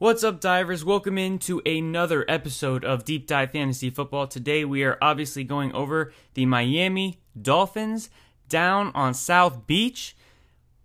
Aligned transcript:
What's 0.00 0.22
up, 0.22 0.40
divers? 0.40 0.84
Welcome 0.84 1.18
into 1.18 1.60
another 1.66 2.24
episode 2.28 2.84
of 2.84 3.04
Deep 3.04 3.26
Dive 3.26 3.50
Fantasy 3.50 3.90
Football. 3.90 4.28
Today, 4.28 4.64
we 4.64 4.84
are 4.84 4.96
obviously 5.02 5.42
going 5.42 5.72
over 5.72 6.12
the 6.34 6.46
Miami 6.46 7.18
Dolphins 7.42 8.08
down 8.48 8.92
on 8.94 9.12
South 9.12 9.66
Beach, 9.66 10.16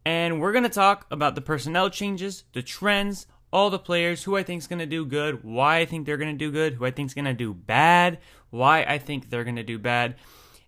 and 0.03 0.41
we're 0.41 0.51
going 0.51 0.63
to 0.63 0.69
talk 0.69 1.05
about 1.11 1.35
the 1.35 1.41
personnel 1.41 1.91
changes, 1.91 2.45
the 2.53 2.63
trends, 2.63 3.27
all 3.51 3.69
the 3.69 3.77
players, 3.77 4.23
who 4.23 4.35
I 4.35 4.41
think 4.41 4.63
is 4.63 4.67
going 4.67 4.79
to 4.79 4.87
do 4.87 5.05
good, 5.05 5.43
why 5.43 5.77
I 5.77 5.85
think 5.85 6.07
they're 6.07 6.17
going 6.17 6.33
to 6.33 6.45
do 6.45 6.51
good, 6.51 6.73
who 6.73 6.85
I 6.85 6.89
think 6.89 7.05
is 7.05 7.13
going 7.13 7.25
to 7.25 7.35
do 7.35 7.53
bad, 7.53 8.17
why 8.49 8.81
I 8.81 8.97
think 8.97 9.29
they're 9.29 9.43
going 9.43 9.57
to 9.57 9.63
do 9.63 9.77
bad. 9.77 10.15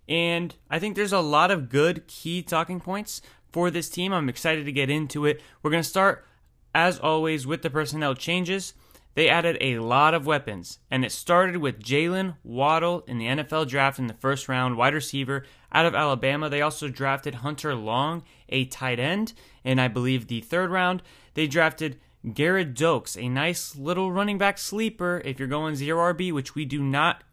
And 0.08 0.54
I 0.70 0.78
think 0.78 0.96
there's 0.96 1.12
a 1.12 1.20
lot 1.20 1.50
of 1.50 1.68
good 1.68 2.06
key 2.06 2.44
talking 2.44 2.80
points 2.80 3.24
for 3.52 3.72
this 3.72 3.90
team. 3.90 4.14
I'm 4.14 4.30
excited 4.30 4.66
to 4.66 4.72
get 4.72 4.92
into 4.92 5.26
it. 5.26 5.42
We're 5.64 5.72
going 5.72 5.82
to 5.82 5.90
start 5.90 6.28
as 6.76 7.00
always, 7.00 7.48
with 7.48 7.62
the 7.62 7.70
personnel 7.70 8.14
changes, 8.14 8.74
they 9.14 9.30
added 9.30 9.58
a 9.62 9.80
lot 9.80 10.14
of 10.14 10.26
weapons, 10.26 10.80
and 10.92 11.06
it 11.06 11.12
started 11.14 11.56
with 11.58 11.82
Jaylen 11.82 12.36
Waddle 12.44 13.06
in 13.08 13.18
the 13.18 13.28
NFL 13.28 13.70
draft 13.70 13.98
in 13.98 14.08
the 14.08 14.14
first 14.14 14.50
round, 14.50 14.76
wide 14.76 14.94
receiver 14.94 15.46
out 15.72 15.86
of 15.86 15.96
Alabama. 15.96 16.50
They 16.50 16.62
also 16.62 16.90
drafted 16.90 17.36
Hunter 17.36 17.74
Long, 17.74 18.24
a 18.50 18.66
tight 18.66 19.00
end, 19.00 19.32
in 19.64 19.80
I 19.80 19.88
believe 19.88 20.28
the 20.28 20.42
third 20.42 20.70
round. 20.70 21.02
They 21.34 21.48
drafted 21.48 21.98
Gerrid 22.26 22.76
Doaks, 22.76 23.16
a 23.16 23.30
nice 23.30 23.78
little 23.78 24.12
running 24.12 24.38
back 24.38 24.58
sleeper 24.58 25.22
if 25.24 25.40
you're 25.40 25.48
going 25.48 25.76
zero 25.78 26.14
RB, 26.14 26.34
which 26.34 26.56
we 26.56 26.66
do 26.66 26.84
not 26.84 27.24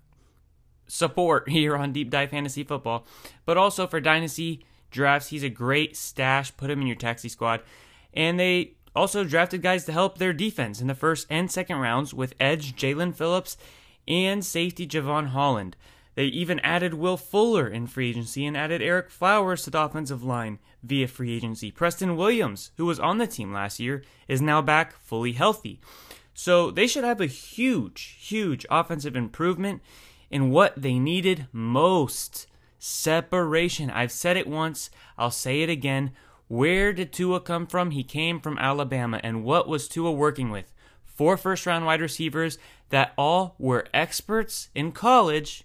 support 0.86 1.48
here 1.48 1.76
on 1.76 1.92
Deep 1.92 2.10
Dive 2.10 2.30
Fantasy 2.30 2.62
Football. 2.62 3.04
But 3.44 3.56
also 3.56 3.88
for 3.88 4.00
Dynasty 4.00 4.64
drafts, 4.92 5.30
he's 5.30 5.42
a 5.42 5.48
great 5.48 5.96
stash. 5.96 6.56
Put 6.56 6.70
him 6.70 6.80
in 6.80 6.86
your 6.86 6.94
taxi 6.94 7.28
squad. 7.28 7.62
And 8.14 8.38
they 8.38 8.74
also 8.94 9.24
drafted 9.24 9.62
guys 9.62 9.84
to 9.84 9.92
help 9.92 10.18
their 10.18 10.32
defense 10.32 10.80
in 10.80 10.86
the 10.86 10.94
first 10.94 11.26
and 11.30 11.50
second 11.50 11.78
rounds 11.78 12.12
with 12.12 12.34
edge 12.38 12.76
Jaelan 12.76 13.14
Phillips 13.14 13.56
and 14.06 14.44
safety 14.44 14.86
Jevon 14.86 15.28
Holland. 15.28 15.76
They 16.14 16.24
even 16.24 16.60
added 16.60 16.94
Will 16.94 17.16
Fuller 17.16 17.66
in 17.66 17.86
free 17.86 18.10
agency 18.10 18.44
and 18.44 18.56
added 18.56 18.82
Ereck 18.82 19.08
Flowers 19.08 19.62
to 19.64 19.70
the 19.70 19.80
offensive 19.80 20.22
line 20.22 20.58
via 20.82 21.08
free 21.08 21.34
agency. 21.34 21.70
Preston 21.70 22.16
Williams, 22.16 22.70
who 22.76 22.84
was 22.84 23.00
on 23.00 23.18
the 23.18 23.26
team 23.26 23.52
last 23.52 23.80
year, 23.80 24.02
is 24.28 24.42
now 24.42 24.60
back 24.60 24.92
fully 24.92 25.32
healthy. 25.32 25.80
So 26.34 26.70
they 26.70 26.86
should 26.86 27.04
have 27.04 27.20
a 27.20 27.26
huge, 27.26 28.16
huge 28.20 28.66
offensive 28.70 29.16
improvement 29.16 29.80
in 30.30 30.50
what 30.50 30.74
they 30.80 30.98
needed 30.98 31.46
most 31.52 32.46
separation. 32.78 33.90
I've 33.90 34.12
said 34.12 34.36
it 34.36 34.46
once, 34.46 34.90
I'll 35.16 35.30
say 35.30 35.62
it 35.62 35.70
again. 35.70 36.12
Where 36.52 36.92
did 36.92 37.14
Tua 37.14 37.40
come 37.40 37.66
from? 37.66 37.92
He 37.92 38.04
came 38.04 38.38
from 38.38 38.58
Alabama. 38.58 39.18
And 39.22 39.42
what 39.42 39.66
was 39.66 39.88
Tua 39.88 40.12
working 40.12 40.50
with? 40.50 40.70
Four 41.06 41.38
first 41.38 41.64
round 41.64 41.86
wide 41.86 42.02
receivers 42.02 42.58
that 42.90 43.14
all 43.16 43.54
were 43.58 43.86
experts 43.94 44.68
in 44.74 44.92
college 44.92 45.64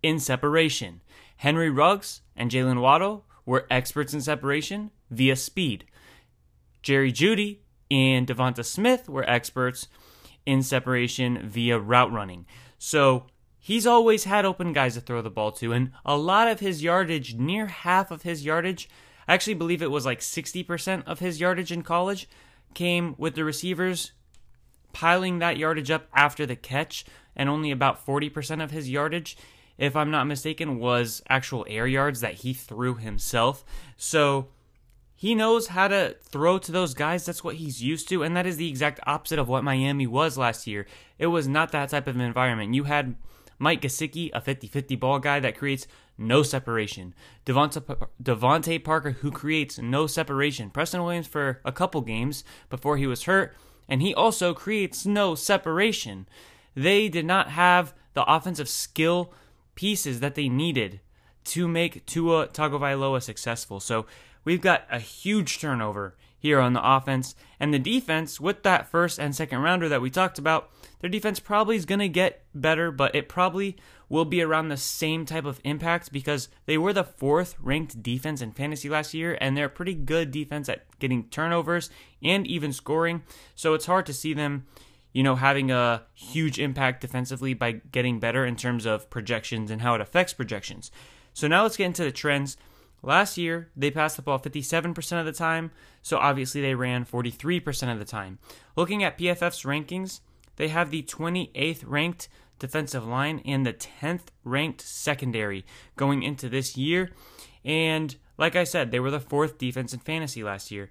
in 0.00 0.20
separation. 0.20 1.00
Henry 1.38 1.70
Ruggs 1.70 2.20
and 2.36 2.52
Jaylen 2.52 2.80
Waddle 2.80 3.24
were 3.44 3.66
experts 3.68 4.14
in 4.14 4.20
separation 4.20 4.92
via 5.10 5.34
speed. 5.34 5.86
Jerry 6.82 7.10
Jeudy 7.10 7.58
and 7.90 8.24
DeVonta 8.24 8.64
Smith 8.64 9.08
were 9.08 9.28
experts 9.28 9.88
in 10.46 10.62
separation 10.62 11.48
via 11.48 11.80
route 11.80 12.12
running. 12.12 12.46
So 12.78 13.26
he's 13.58 13.88
always 13.88 14.22
had 14.22 14.44
open 14.44 14.72
guys 14.72 14.94
to 14.94 15.00
throw 15.00 15.20
the 15.20 15.30
ball 15.30 15.50
to, 15.50 15.72
and 15.72 15.90
a 16.04 16.16
lot 16.16 16.46
of 16.46 16.60
his 16.60 16.80
yardage, 16.80 17.34
near 17.34 17.66
half 17.66 18.12
of 18.12 18.22
his 18.22 18.44
yardage, 18.44 18.88
I 19.26 19.34
actually 19.34 19.54
believe 19.54 19.82
it 19.82 19.90
was 19.90 20.06
like 20.06 20.20
60% 20.20 21.04
of 21.06 21.20
his 21.20 21.40
yardage 21.40 21.72
in 21.72 21.82
college 21.82 22.28
came 22.74 23.14
with 23.18 23.34
the 23.34 23.44
receivers 23.44 24.12
piling 24.92 25.38
that 25.38 25.56
yardage 25.56 25.90
up 25.90 26.06
after 26.14 26.46
the 26.46 26.56
catch, 26.56 27.04
and 27.34 27.48
only 27.48 27.70
about 27.70 28.04
40% 28.04 28.62
of 28.62 28.70
his 28.70 28.90
yardage, 28.90 29.36
if 29.78 29.96
I'm 29.96 30.10
not 30.10 30.26
mistaken, 30.26 30.78
was 30.78 31.22
actual 31.28 31.66
air 31.68 31.86
yards 31.86 32.20
that 32.20 32.34
he 32.34 32.52
threw 32.52 32.96
himself. 32.96 33.64
So 33.96 34.48
he 35.14 35.34
knows 35.34 35.68
how 35.68 35.88
to 35.88 36.16
throw 36.22 36.58
to 36.58 36.72
those 36.72 36.94
guys. 36.94 37.24
That's 37.24 37.44
what 37.44 37.56
he's 37.56 37.82
used 37.82 38.08
to, 38.10 38.22
and 38.22 38.36
that 38.36 38.46
is 38.46 38.56
the 38.56 38.68
exact 38.68 39.00
opposite 39.06 39.38
of 39.38 39.48
what 39.48 39.64
Miami 39.64 40.06
was 40.06 40.36
last 40.36 40.66
year. 40.66 40.86
It 41.18 41.28
was 41.28 41.48
not 41.48 41.72
that 41.72 41.88
type 41.88 42.06
of 42.06 42.18
environment. 42.18 42.74
You 42.74 42.84
had 42.84 43.16
Mike 43.58 43.80
Gesicki, 43.80 44.30
a 44.34 44.40
50 44.40 44.66
50 44.66 44.96
ball 44.96 45.20
guy 45.20 45.40
that 45.40 45.56
creates 45.56 45.86
no 46.18 46.42
separation. 46.42 47.14
Devonta, 47.46 48.08
DeVante 48.22 48.82
Parker, 48.82 49.12
who 49.12 49.30
creates 49.30 49.78
no 49.78 50.06
separation. 50.06 50.70
Preston 50.70 51.02
Williams 51.02 51.26
for 51.26 51.60
a 51.64 51.72
couple 51.72 52.00
games 52.00 52.44
before 52.70 52.96
he 52.96 53.06
was 53.06 53.24
hurt, 53.24 53.56
and 53.88 54.02
he 54.02 54.14
also 54.14 54.54
creates 54.54 55.06
no 55.06 55.34
separation. 55.34 56.28
They 56.74 57.08
did 57.08 57.26
not 57.26 57.48
have 57.48 57.94
the 58.14 58.24
offensive 58.24 58.68
skill 58.68 59.32
pieces 59.74 60.20
that 60.20 60.34
they 60.34 60.48
needed 60.48 61.00
to 61.44 61.66
make 61.66 62.06
Tua 62.06 62.48
Tagovailoa 62.48 63.22
successful. 63.22 63.80
So 63.80 64.06
we've 64.44 64.60
got 64.60 64.86
a 64.90 64.98
huge 64.98 65.58
turnover 65.58 66.14
here 66.38 66.60
on 66.60 66.72
the 66.72 66.96
offense. 66.96 67.34
And 67.60 67.72
the 67.72 67.78
defense, 67.78 68.40
with 68.40 68.64
that 68.64 68.90
first 68.90 69.18
and 69.18 69.34
second 69.34 69.60
rounder 69.60 69.88
that 69.88 70.02
we 70.02 70.10
talked 70.10 70.38
about, 70.38 70.70
their 71.00 71.10
defense 71.10 71.38
probably 71.40 71.76
is 71.76 71.86
going 71.86 72.00
to 72.00 72.08
get 72.08 72.44
better, 72.54 72.90
but 72.90 73.14
it 73.14 73.28
probably 73.28 73.76
will 74.12 74.26
be 74.26 74.42
around 74.42 74.68
the 74.68 74.76
same 74.76 75.24
type 75.24 75.46
of 75.46 75.58
impact 75.64 76.12
because 76.12 76.50
they 76.66 76.76
were 76.76 76.92
the 76.92 77.02
fourth 77.02 77.56
ranked 77.58 78.02
defense 78.02 78.42
in 78.42 78.52
fantasy 78.52 78.86
last 78.86 79.14
year, 79.14 79.38
and 79.40 79.56
they're 79.56 79.64
a 79.64 79.70
pretty 79.70 79.94
good 79.94 80.30
defense 80.30 80.68
at 80.68 80.84
getting 80.98 81.24
turnovers 81.30 81.88
and 82.22 82.46
even 82.46 82.74
scoring. 82.74 83.22
So 83.54 83.72
it's 83.72 83.86
hard 83.86 84.04
to 84.04 84.12
see 84.12 84.34
them, 84.34 84.66
you 85.14 85.22
know, 85.22 85.36
having 85.36 85.70
a 85.70 86.02
huge 86.12 86.58
impact 86.58 87.00
defensively 87.00 87.54
by 87.54 87.72
getting 87.72 88.20
better 88.20 88.44
in 88.44 88.54
terms 88.54 88.84
of 88.84 89.08
projections 89.08 89.70
and 89.70 89.80
how 89.80 89.94
it 89.94 90.02
affects 90.02 90.34
projections. 90.34 90.90
So 91.32 91.48
now 91.48 91.62
let's 91.62 91.78
get 91.78 91.86
into 91.86 92.04
the 92.04 92.12
trends. 92.12 92.58
Last 93.02 93.38
year, 93.38 93.70
they 93.74 93.90
passed 93.90 94.16
the 94.16 94.22
ball 94.22 94.38
57% 94.38 95.20
of 95.20 95.24
the 95.24 95.32
time, 95.32 95.70
so 96.02 96.18
obviously 96.18 96.60
they 96.60 96.74
ran 96.74 97.06
43% 97.06 97.90
of 97.90 97.98
the 97.98 98.04
time. 98.04 98.40
Looking 98.76 99.02
at 99.02 99.16
PFF's 99.16 99.62
rankings, 99.62 100.20
they 100.56 100.68
have 100.68 100.90
the 100.90 101.02
28th 101.02 101.82
ranked 101.86 102.28
defensive 102.62 103.06
line 103.06 103.42
and 103.44 103.66
the 103.66 103.74
10th 103.74 104.28
ranked 104.44 104.80
secondary 104.80 105.66
going 105.96 106.22
into 106.22 106.48
this 106.48 106.76
year. 106.76 107.10
And 107.64 108.16
like 108.38 108.56
I 108.56 108.64
said, 108.64 108.90
they 108.90 109.00
were 109.00 109.10
the 109.10 109.20
fourth 109.20 109.58
defense 109.58 109.92
in 109.92 110.00
fantasy 110.00 110.42
last 110.42 110.70
year. 110.70 110.88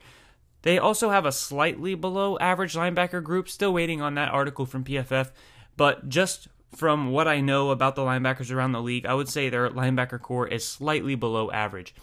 They 0.62 0.78
also 0.78 1.10
have 1.10 1.26
a 1.26 1.32
slightly 1.32 1.96
below 1.96 2.38
average 2.40 2.76
linebacker 2.76 3.24
group, 3.24 3.50
still 3.50 3.74
waiting 3.74 4.02
on 4.02 4.14
that 4.16 4.30
article 4.32 4.66
from 4.66 4.84
PFF, 4.84 5.32
but 5.76 6.08
just 6.08 6.50
from 6.76 7.12
what 7.12 7.28
I 7.28 7.42
know 7.42 7.72
about 7.72 7.96
the 7.96 8.04
linebackers 8.04 8.54
around 8.54 8.74
the 8.74 8.82
league, 8.82 9.06
I 9.06 9.14
would 9.14 9.30
say 9.30 9.50
their 9.50 9.70
linebacker 9.70 10.22
core 10.22 10.48
is 10.48 10.66
slightly 10.66 11.16
below 11.16 11.50
average. 11.52 11.96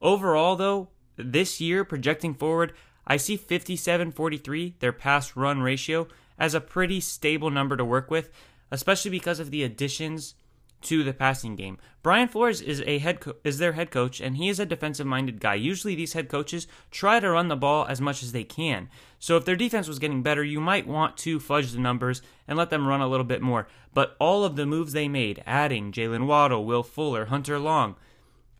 Overall, 0.00 0.56
though, 0.56 0.88
this 1.16 1.60
year, 1.60 1.84
projecting 1.84 2.34
forward, 2.34 2.72
I 3.06 3.16
see 3.16 3.36
57 3.36 4.12
43, 4.12 4.76
their 4.78 4.92
pass 4.92 5.36
run 5.36 5.60
ratio, 5.60 6.06
as 6.38 6.54
a 6.54 6.60
pretty 6.60 7.00
stable 7.00 7.50
number 7.50 7.76
to 7.76 7.84
work 7.84 8.10
with, 8.10 8.30
especially 8.70 9.10
because 9.10 9.40
of 9.40 9.50
the 9.50 9.62
additions 9.62 10.34
to 10.82 11.02
the 11.02 11.12
passing 11.12 11.56
game. 11.56 11.78
Brian 12.02 12.28
Flores 12.28 12.60
is 12.60 12.82
a 12.86 12.98
head 12.98 13.20
co- 13.20 13.34
is 13.42 13.58
their 13.58 13.72
head 13.72 13.90
coach 13.90 14.20
and 14.20 14.36
he 14.36 14.48
is 14.48 14.60
a 14.60 14.66
defensive 14.66 15.06
minded 15.06 15.40
guy. 15.40 15.54
Usually 15.54 15.94
these 15.94 16.12
head 16.12 16.28
coaches 16.28 16.66
try 16.90 17.18
to 17.18 17.30
run 17.30 17.48
the 17.48 17.56
ball 17.56 17.86
as 17.88 18.00
much 18.00 18.22
as 18.22 18.32
they 18.32 18.44
can. 18.44 18.88
So 19.18 19.36
if 19.36 19.44
their 19.44 19.56
defense 19.56 19.88
was 19.88 19.98
getting 19.98 20.22
better, 20.22 20.44
you 20.44 20.60
might 20.60 20.86
want 20.86 21.16
to 21.18 21.40
fudge 21.40 21.72
the 21.72 21.80
numbers 21.80 22.22
and 22.46 22.56
let 22.56 22.70
them 22.70 22.86
run 22.86 23.00
a 23.00 23.08
little 23.08 23.24
bit 23.24 23.42
more. 23.42 23.66
But 23.94 24.14
all 24.20 24.44
of 24.44 24.56
the 24.56 24.66
moves 24.66 24.92
they 24.92 25.08
made, 25.08 25.42
adding 25.46 25.90
Jaylen 25.90 26.26
Waddle, 26.26 26.64
Will 26.64 26.82
Fuller, 26.82 27.26
Hunter 27.26 27.58
Long, 27.58 27.96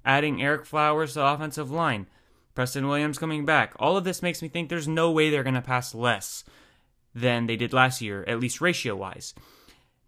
adding 0.04 0.38
Ereck 0.38 0.64
Flowers 0.64 1.12
to 1.12 1.20
the 1.20 1.26
offensive 1.26 1.70
line, 1.70 2.08
Preston 2.54 2.88
Williams 2.88 3.18
coming 3.18 3.44
back, 3.44 3.74
all 3.78 3.96
of 3.96 4.04
this 4.04 4.22
makes 4.22 4.40
me 4.40 4.48
think 4.48 4.68
there's 4.68 4.88
no 4.88 5.10
way 5.10 5.28
they're 5.28 5.42
going 5.42 5.54
to 5.54 5.60
pass 5.60 5.94
less 5.94 6.42
than 7.14 7.46
they 7.46 7.56
did 7.56 7.72
last 7.72 8.00
year, 8.00 8.24
at 8.26 8.40
least 8.40 8.62
ratio 8.62 8.96
wise. 8.96 9.34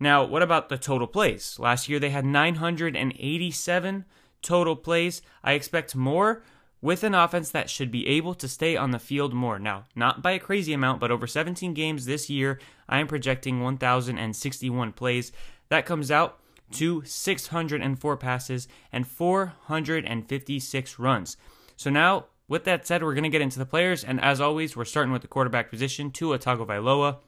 Now, 0.00 0.24
what 0.24 0.42
about 0.42 0.68
the 0.68 0.78
total 0.78 1.06
plays? 1.06 1.58
Last 1.58 1.88
year 1.88 1.98
they 1.98 2.10
had 2.10 2.24
987 2.24 4.04
total 4.42 4.76
plays. 4.76 5.22
I 5.42 5.52
expect 5.52 5.96
more 5.96 6.42
with 6.80 7.02
an 7.02 7.14
offense 7.14 7.50
that 7.50 7.68
should 7.68 7.90
be 7.90 8.06
able 8.06 8.34
to 8.34 8.46
stay 8.46 8.76
on 8.76 8.92
the 8.92 8.98
field 8.98 9.34
more. 9.34 9.58
Now, 9.58 9.86
not 9.96 10.22
by 10.22 10.32
a 10.32 10.38
crazy 10.38 10.72
amount, 10.72 11.00
but 11.00 11.10
over 11.10 11.26
17 11.26 11.74
games 11.74 12.06
this 12.06 12.30
year, 12.30 12.60
I 12.88 13.00
am 13.00 13.08
projecting 13.08 13.60
1,061 13.60 14.92
plays. 14.92 15.32
That 15.68 15.86
comes 15.86 16.10
out 16.10 16.38
to 16.72 17.02
604 17.04 18.16
passes 18.16 18.68
and 18.92 19.06
456 19.06 20.98
runs. 20.98 21.36
So 21.76 21.90
now, 21.90 22.26
with 22.46 22.64
that 22.64 22.86
said, 22.86 23.02
we're 23.02 23.14
going 23.14 23.24
to 23.24 23.30
get 23.30 23.42
into 23.42 23.58
the 23.58 23.66
players, 23.66 24.04
and 24.04 24.20
as 24.20 24.40
always, 24.40 24.76
we're 24.76 24.84
starting 24.84 25.12
with 25.12 25.22
the 25.22 25.28
quarterback 25.28 25.70
position, 25.70 26.10
Tua 26.10 26.38
Tagovailoa. 26.38 27.18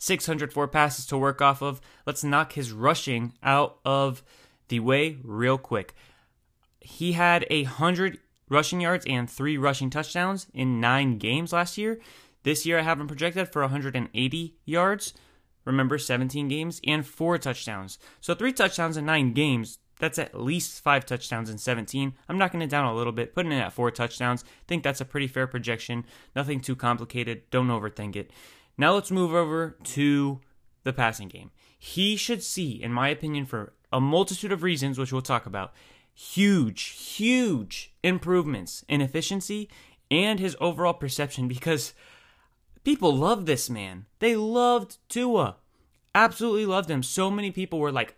604 0.00 0.66
passes 0.68 1.06
to 1.06 1.18
work 1.18 1.40
off 1.40 1.62
of. 1.62 1.80
Let's 2.06 2.24
knock 2.24 2.54
his 2.54 2.72
rushing 2.72 3.34
out 3.42 3.78
of 3.84 4.24
the 4.68 4.80
way 4.80 5.18
real 5.22 5.58
quick. 5.58 5.94
He 6.80 7.12
had 7.12 7.46
a 7.50 7.64
100 7.64 8.18
rushing 8.48 8.80
yards 8.80 9.04
and 9.06 9.30
three 9.30 9.56
rushing 9.56 9.90
touchdowns 9.90 10.46
in 10.54 10.80
nine 10.80 11.18
games 11.18 11.52
last 11.52 11.76
year. 11.78 12.00
This 12.42 12.64
year, 12.64 12.78
I 12.78 12.82
have 12.82 12.98
him 12.98 13.06
projected 13.06 13.52
for 13.52 13.60
180 13.62 14.54
yards. 14.64 15.12
Remember, 15.66 15.98
17 15.98 16.48
games 16.48 16.80
and 16.86 17.06
four 17.06 17.36
touchdowns. 17.36 17.98
So, 18.20 18.34
three 18.34 18.54
touchdowns 18.54 18.96
in 18.96 19.04
nine 19.04 19.34
games. 19.34 19.78
That's 19.98 20.18
at 20.18 20.40
least 20.40 20.80
five 20.80 21.04
touchdowns 21.04 21.50
in 21.50 21.58
17. 21.58 22.14
I'm 22.26 22.38
knocking 22.38 22.62
it 22.62 22.70
down 22.70 22.86
a 22.86 22.94
little 22.94 23.12
bit, 23.12 23.34
putting 23.34 23.52
it 23.52 23.60
at 23.60 23.74
four 23.74 23.90
touchdowns. 23.90 24.46
Think 24.66 24.82
that's 24.82 25.02
a 25.02 25.04
pretty 25.04 25.26
fair 25.26 25.46
projection. 25.46 26.06
Nothing 26.34 26.60
too 26.60 26.74
complicated. 26.74 27.42
Don't 27.50 27.68
overthink 27.68 28.16
it. 28.16 28.30
Now 28.80 28.94
let's 28.94 29.10
move 29.10 29.34
over 29.34 29.76
to 29.84 30.40
the 30.84 30.94
passing 30.94 31.28
game. 31.28 31.50
He 31.78 32.16
should 32.16 32.42
see, 32.42 32.82
in 32.82 32.94
my 32.94 33.10
opinion, 33.10 33.44
for 33.44 33.74
a 33.92 34.00
multitude 34.00 34.52
of 34.52 34.62
reasons, 34.62 34.98
which 34.98 35.12
we'll 35.12 35.20
talk 35.20 35.44
about, 35.44 35.74
huge, 36.14 36.84
huge 36.84 37.92
improvements 38.02 38.82
in 38.88 39.02
efficiency 39.02 39.68
and 40.10 40.40
his 40.40 40.56
overall 40.62 40.94
perception 40.94 41.46
because 41.46 41.92
people 42.82 43.14
love 43.14 43.44
this 43.44 43.68
man. 43.68 44.06
They 44.18 44.34
loved 44.34 44.96
Tua. 45.10 45.56
Absolutely 46.14 46.64
loved 46.64 46.90
him. 46.90 47.02
So 47.02 47.30
many 47.30 47.50
people 47.50 47.80
were 47.80 47.92
like, 47.92 48.16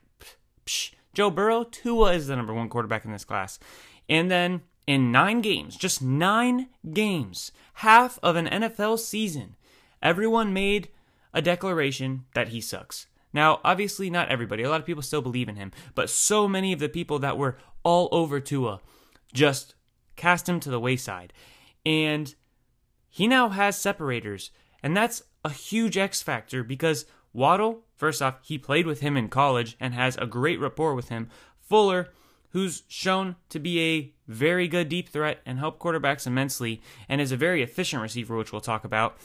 Psh, 0.65 0.93
Joe 1.13 1.31
Burrow, 1.31 1.65
Tua 1.65 2.13
is 2.13 2.29
the 2.29 2.37
number 2.37 2.55
one 2.55 2.69
quarterback 2.69 3.05
in 3.05 3.11
this 3.11 3.25
class. 3.25 3.59
And 4.09 4.31
then 4.31 4.61
in 4.87 5.11
nine 5.11 5.41
games, 5.41 5.75
just 5.75 6.01
nine 6.01 6.69
games, 6.93 7.51
half 7.75 8.21
of 8.23 8.37
an 8.37 8.47
NFL 8.47 9.01
season, 9.01 9.57
everyone 10.03 10.53
made 10.53 10.89
a 11.33 11.43
declaration 11.43 12.25
that 12.35 12.49
he 12.49 12.61
sucks. 12.61 13.07
Now, 13.33 13.61
obviously, 13.65 14.11
not 14.11 14.29
everybody. 14.29 14.63
A 14.63 14.69
lot 14.69 14.81
of 14.81 14.87
people 14.87 15.03
still 15.03 15.23
believe 15.23 15.49
in 15.49 15.57
him, 15.57 15.73
but 15.95 16.11
so 16.11 16.47
many 16.47 16.73
of 16.73 16.81
the 16.81 16.89
people 16.89 17.19
that 17.21 17.39
were 17.39 17.57
all 17.83 18.09
over 18.13 18.41
Tua 18.41 18.81
just 19.33 19.75
cast 20.17 20.49
him 20.49 20.61
to 20.61 20.71
the 20.71 20.81
wayside. 20.81 21.33
And 21.87 22.35
he 23.09 23.27
now 23.27 23.49
has 23.49 23.77
separators, 23.77 24.51
and 24.83 24.97
that's 24.97 25.23
a 25.45 25.51
huge 25.51 25.97
X 25.97 26.23
factor 26.23 26.63
because 26.63 27.07
Waddle, 27.33 27.85
first 27.97 28.21
off, 28.21 28.37
he 28.43 28.59
played 28.59 28.87
with 28.87 29.01
him 29.01 29.17
in 29.17 29.29
college 29.29 29.77
and 29.81 29.95
has 29.95 30.17
a 30.17 30.27
great 30.27 30.61
rapport 30.61 30.95
with 30.95 31.09
him. 31.09 31.29
Fuller, 31.59 32.11
who's 32.51 32.83
shown 32.89 33.37
to 33.49 33.59
be 33.59 33.81
a 33.81 34.13
very 34.31 34.69
good 34.69 34.89
deep 34.89 35.09
threat 35.09 35.41
and 35.47 35.59
help 35.59 35.79
quarterbacks 35.79 36.27
immensely, 36.27 36.83
and 37.09 37.21
is 37.21 37.33
a 37.33 37.37
very 37.37 37.63
efficient 37.63 38.03
receiver, 38.03 38.37
which 38.37 38.53
we'll 38.53 38.61
talk 38.61 38.85
about. 38.85 39.17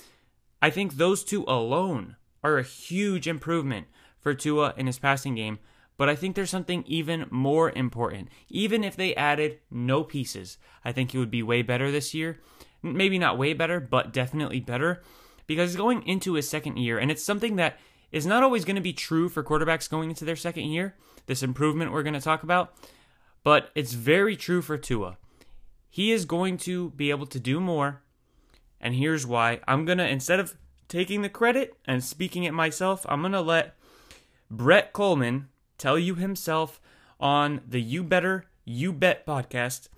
I 0.62 0.70
think 0.70 0.94
those 0.94 1.24
two 1.24 1.44
alone 1.48 2.16
are 2.44 2.58
a 2.58 2.64
huge 2.64 3.28
improvement 3.28 3.88
for 4.20 4.34
Tua 4.34 4.74
in 4.76 4.88
his 4.88 5.00
passing 5.00 5.36
game, 5.36 5.60
but 5.98 6.10
I 6.10 6.16
think 6.16 6.36
there's 6.36 6.50
something 6.50 6.84
even 6.88 7.26
more 7.30 7.72
important. 7.72 8.30
Even 8.50 8.84
if 8.84 8.96
they 8.96 9.16
added 9.16 9.60
no 9.70 10.04
pieces, 10.04 10.58
I 10.84 10.92
think 10.92 11.12
he 11.12 11.18
would 11.18 11.32
be 11.32 11.44
way 11.44 11.62
better 11.62 11.92
this 11.92 12.14
year. 12.14 12.40
Maybe 12.82 13.20
not 13.20 13.38
way 13.38 13.54
better, 13.54 13.80
but 13.80 14.14
definitely 14.14 14.60
better 14.60 15.02
because 15.48 15.72
he's 15.72 15.78
going 15.78 16.06
into 16.08 16.34
his 16.34 16.50
second 16.50 16.78
year, 16.78 17.00
and 17.00 17.10
it's 17.10 17.24
something 17.24 17.56
that 17.56 17.80
is 18.12 18.26
not 18.26 18.44
always 18.44 18.66
going 18.66 18.76
to 18.76 18.82
be 18.82 18.94
true 18.94 19.30
for 19.30 19.44
quarterbacks 19.44 19.90
going 19.90 20.10
into 20.10 20.26
their 20.26 20.36
second 20.36 20.66
year. 20.66 20.96
This 21.26 21.44
improvement 21.44 21.92
we're 21.92 22.04
going 22.04 22.14
to 22.14 22.22
talk 22.22 22.44
about, 22.44 22.74
but 23.44 23.70
it's 23.76 23.94
very 23.94 24.36
true 24.36 24.62
for 24.62 24.78
Tua. 24.78 25.18
He 25.90 26.12
is 26.12 26.26
going 26.26 26.58
to 26.60 26.92
be 26.92 27.10
able 27.10 27.26
to 27.28 27.40
do 27.40 27.60
more 27.60 28.02
and 28.80 28.96
here's 28.96 29.26
why. 29.26 29.60
I'm 29.68 29.86
going 29.86 29.98
to, 29.98 30.08
instead 30.08 30.40
of 30.40 30.56
taking 30.88 31.22
the 31.22 31.30
credit 31.30 31.76
and 31.86 32.04
speaking 32.04 32.44
it 32.44 32.54
myself, 32.54 33.06
I'm 33.10 33.22
going 33.22 33.32
to 33.34 33.42
let 33.42 33.76
Brett 34.50 34.94
Kollmann 34.94 35.46
tell 35.78 36.00
you 36.00 36.16
himself 36.16 36.80
on 37.20 37.62
the 37.68 37.82
You 37.82 38.04
Better, 38.04 38.46
You 38.66 38.94
Bet 38.94 39.26
podcast 39.26 39.90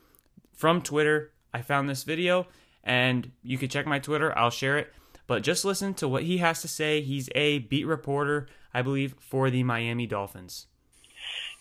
from 0.53 0.81
Twitter. 0.81 1.31
I 1.53 1.61
found 1.61 1.89
this 1.89 2.03
video 2.03 2.47
and 2.83 3.31
you 3.43 3.57
can 3.57 3.69
check 3.69 3.85
my 3.85 3.99
Twitter. 3.99 4.37
I'll 4.37 4.49
share 4.49 4.77
it. 4.77 4.93
But 5.27 5.43
just 5.43 5.63
listen 5.63 5.93
to 5.95 6.07
what 6.07 6.23
he 6.23 6.39
has 6.39 6.61
to 6.61 6.67
say. 6.67 7.01
He's 7.01 7.29
a 7.35 7.59
beat 7.59 7.85
reporter, 7.85 8.47
I 8.73 8.81
believe, 8.81 9.13
for 9.19 9.51
the 9.51 9.63
Miami 9.63 10.07
Dolphins. 10.07 10.65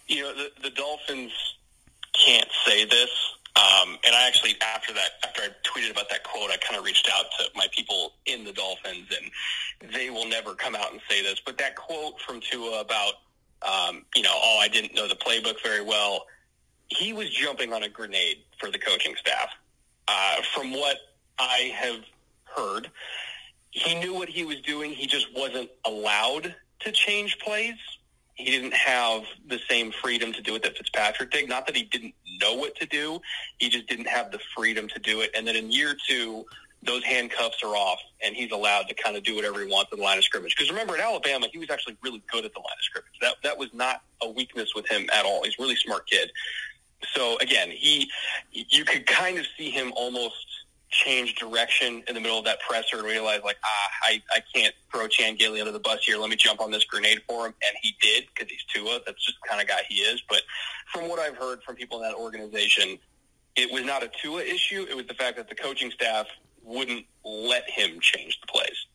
You 0.06 0.22
know, 0.22 0.34
the, 0.34 0.48
the 0.62 0.70
Dolphins 0.70 1.32
can't 2.14 2.48
say 2.64 2.86
this 2.86 3.10
um, 3.58 3.98
and 4.06 4.14
I 4.14 4.28
actually, 4.28 4.54
after 4.62 4.92
that, 4.92 5.10
after 5.24 5.42
I 5.42 5.48
tweeted 5.64 5.90
about 5.90 6.08
that 6.10 6.22
quote, 6.22 6.50
I 6.50 6.56
kind 6.58 6.78
of 6.78 6.84
reached 6.84 7.10
out 7.12 7.24
to 7.38 7.46
my 7.56 7.66
people 7.72 8.12
in 8.26 8.44
the 8.44 8.52
Dolphins, 8.52 9.08
and 9.10 9.92
they 9.92 10.10
will 10.10 10.28
never 10.28 10.54
come 10.54 10.76
out 10.76 10.92
and 10.92 11.00
say 11.08 11.22
this. 11.22 11.40
But 11.44 11.58
that 11.58 11.74
quote 11.74 12.20
from 12.20 12.40
Tua 12.40 12.80
about, 12.80 13.14
um, 13.62 14.04
you 14.14 14.22
know, 14.22 14.32
oh, 14.32 14.58
I 14.60 14.68
didn't 14.68 14.94
know 14.94 15.08
the 15.08 15.16
playbook 15.16 15.60
very 15.62 15.82
well. 15.82 16.26
He 16.86 17.12
was 17.12 17.30
jumping 17.30 17.72
on 17.72 17.82
a 17.82 17.88
grenade 17.88 18.38
for 18.60 18.70
the 18.70 18.78
coaching 18.78 19.14
staff. 19.16 19.50
Uh, 20.06 20.36
from 20.54 20.70
what 20.72 20.96
I 21.38 21.72
have 21.74 22.04
heard, 22.44 22.90
he 23.70 23.96
knew 23.96 24.14
what 24.14 24.28
he 24.28 24.44
was 24.44 24.60
doing. 24.60 24.92
He 24.92 25.06
just 25.06 25.34
wasn't 25.34 25.68
allowed 25.84 26.54
to 26.80 26.92
change 26.92 27.38
plays 27.40 27.74
he 28.38 28.52
didn't 28.52 28.72
have 28.72 29.24
the 29.48 29.58
same 29.68 29.90
freedom 29.90 30.32
to 30.32 30.40
do 30.40 30.54
it 30.54 30.62
that 30.62 30.76
Fitzpatrick 30.76 31.32
did. 31.32 31.48
Not 31.48 31.66
that 31.66 31.76
he 31.76 31.82
didn't 31.82 32.14
know 32.40 32.54
what 32.54 32.76
to 32.76 32.86
do, 32.86 33.20
he 33.58 33.68
just 33.68 33.88
didn't 33.88 34.06
have 34.06 34.30
the 34.30 34.38
freedom 34.56 34.88
to 34.88 34.98
do 35.00 35.20
it. 35.20 35.30
And 35.36 35.46
then 35.46 35.56
in 35.56 35.72
year 35.72 35.96
two, 36.08 36.46
those 36.84 37.02
handcuffs 37.02 37.64
are 37.64 37.74
off, 37.74 37.98
and 38.24 38.36
he's 38.36 38.52
allowed 38.52 38.82
to 38.88 38.94
kind 38.94 39.16
of 39.16 39.24
do 39.24 39.34
whatever 39.34 39.58
he 39.58 39.66
wants 39.66 39.90
in 39.92 39.98
the 39.98 40.04
line 40.04 40.16
of 40.16 40.22
scrimmage. 40.22 40.54
Because 40.56 40.70
remember, 40.70 40.94
at 40.94 41.00
Alabama, 41.00 41.48
he 41.52 41.58
was 41.58 41.68
actually 41.68 41.96
really 42.02 42.22
good 42.30 42.44
at 42.44 42.52
the 42.52 42.60
line 42.60 42.76
of 42.78 42.84
scrimmage. 42.84 43.10
That 43.20 43.34
that 43.42 43.58
was 43.58 43.68
not 43.74 44.02
a 44.22 44.30
weakness 44.30 44.72
with 44.76 44.88
him 44.88 45.08
at 45.12 45.24
all. 45.24 45.42
He's 45.42 45.54
a 45.58 45.62
really 45.62 45.74
smart 45.74 46.08
kid. 46.08 46.30
So 47.14 47.36
again, 47.38 47.70
he 47.70 48.08
you 48.52 48.84
could 48.84 49.06
kind 49.06 49.38
of 49.38 49.46
see 49.56 49.70
him 49.70 49.92
almost 49.96 50.36
change 50.90 51.34
direction 51.34 52.02
in 52.08 52.14
the 52.14 52.20
middle 52.20 52.38
of 52.38 52.44
that 52.44 52.60
presser 52.60 52.96
and 52.98 53.04
realize 53.04 53.40
like, 53.44 53.58
ah, 53.64 53.90
I, 54.02 54.22
I 54.34 54.40
can't 54.54 54.74
throw 54.92 55.06
Chan 55.06 55.36
Gailey 55.36 55.60
under 55.60 55.72
the 55.72 55.80
bus 55.80 56.04
here. 56.04 56.16
Let 56.18 56.30
me 56.30 56.36
jump 56.36 56.60
on 56.60 56.70
this 56.70 56.84
grenade 56.84 57.20
for 57.28 57.46
him. 57.46 57.54
And 57.66 57.76
he 57.82 57.94
did 58.00 58.24
because 58.34 58.50
he's 58.50 58.64
Tua. 58.72 59.00
That's 59.04 59.24
just 59.24 59.38
the 59.42 59.48
kind 59.48 59.60
of 59.60 59.68
guy 59.68 59.80
he 59.88 59.96
is. 59.96 60.22
But 60.28 60.42
from 60.92 61.08
what 61.08 61.18
I've 61.18 61.36
heard 61.36 61.62
from 61.62 61.76
people 61.76 61.98
in 61.98 62.04
that 62.04 62.16
organization, 62.16 62.98
it 63.56 63.70
was 63.70 63.84
not 63.84 64.02
a 64.02 64.10
Tua 64.22 64.42
issue. 64.42 64.86
It 64.88 64.96
was 64.96 65.06
the 65.06 65.14
fact 65.14 65.36
that 65.36 65.48
the 65.48 65.54
coaching 65.54 65.90
staff 65.90 66.26
wouldn't 66.62 67.04
let 67.24 67.68
him 67.68 67.98
change 68.00 68.38
the 68.40 68.46
plays. 68.46 68.86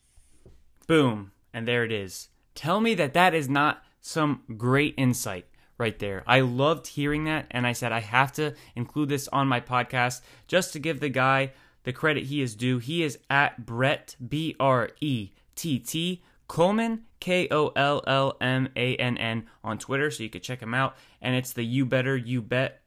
Boom. 0.86 1.32
And 1.52 1.68
there 1.68 1.84
it 1.84 1.92
is. 1.92 2.28
Tell 2.54 2.80
me 2.80 2.94
that 2.94 3.14
that 3.14 3.34
is 3.34 3.48
not 3.48 3.82
some 4.00 4.42
great 4.56 4.94
insight 4.96 5.46
right 5.78 5.98
there. 5.98 6.22
I 6.26 6.40
loved 6.40 6.86
hearing 6.88 7.24
that, 7.24 7.46
and 7.50 7.66
I 7.66 7.72
said 7.72 7.92
I 7.92 8.00
have 8.00 8.32
to 8.34 8.54
include 8.76 9.08
this 9.08 9.28
on 9.28 9.48
my 9.48 9.60
podcast 9.60 10.20
just 10.46 10.72
to 10.72 10.78
give 10.78 11.00
the 11.00 11.08
guy 11.08 11.52
the 11.84 11.92
credit 11.92 12.24
he 12.24 12.42
is 12.42 12.54
due. 12.54 12.78
He 12.78 13.02
is 13.02 13.18
at 13.30 13.64
Brett, 13.64 14.16
B 14.26 14.56
R 14.58 14.90
E 15.00 15.30
T 15.54 15.78
T, 15.78 16.22
Kollmann, 16.48 17.00
K 17.20 17.48
O 17.50 17.68
L 17.68 18.02
L 18.06 18.36
M 18.40 18.68
A 18.76 18.96
N 18.96 19.16
N, 19.16 19.46
on 19.62 19.78
Twitter, 19.78 20.10
so 20.10 20.22
you 20.22 20.30
could 20.30 20.42
check 20.42 20.60
him 20.60 20.74
out. 20.74 20.96
And 21.22 21.36
it's 21.36 21.52
the 21.52 21.64
You 21.64 21.86
Better 21.86 22.16
You 22.16 22.42
Bet 22.42 22.82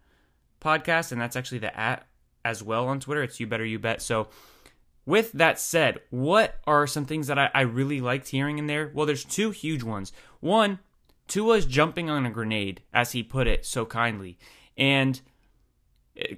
podcast, 0.62 1.12
and 1.12 1.22
that's 1.22 1.36
actually 1.36 1.60
the 1.60 1.78
at 1.80 2.06
as 2.44 2.62
well 2.62 2.88
on 2.88 3.00
Twitter. 3.00 3.24
It's 3.24 3.40
You 3.40 3.48
Better 3.48 3.66
You 3.66 3.80
Bet. 3.80 4.02
So, 4.02 4.28
with 5.06 5.32
that 5.34 5.60
said, 5.60 6.00
what 6.10 6.60
are 6.68 6.86
some 6.86 7.06
things 7.06 7.28
that 7.28 7.40
I, 7.40 7.50
I 7.54 7.62
really 7.62 8.02
liked 8.02 8.28
hearing 8.28 8.58
in 8.58 8.68
there? 8.68 8.92
Well, 8.94 9.06
there's 9.06 9.24
two 9.24 9.52
huge 9.52 9.84
ones. 9.84 10.12
One, 10.40 10.80
Tua's 11.28 11.66
jumping 11.66 12.10
on 12.10 12.26
a 12.26 12.30
grenade, 12.30 12.82
as 12.94 13.12
he 13.14 13.24
put 13.24 13.48
it 13.48 13.66
so 13.66 13.86
kindly. 13.86 14.38
And 14.78 15.20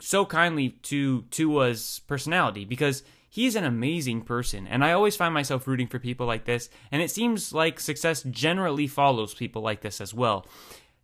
so 0.02 0.26
kindly 0.26 0.70
to 0.84 1.24
Tua's 1.32 2.02
personality 2.08 2.66
because 2.66 3.04
he's 3.30 3.56
an 3.56 3.64
amazing 3.64 4.22
person 4.22 4.68
and 4.68 4.84
I 4.84 4.92
always 4.92 5.16
find 5.16 5.34
myself 5.34 5.68
rooting 5.68 5.88
for 5.88 6.00
people 6.00 6.26
like 6.26 6.46
this 6.46 6.70
and 6.92 7.02
it 7.02 7.12
seems 7.12 7.54
like 7.54 7.80
success 7.80 8.24
generally 8.24 8.88
follows 8.88 9.34
people 9.34 9.62
like 9.62 9.82
this 9.82 10.02
as 10.02 10.14
well. 10.14 10.46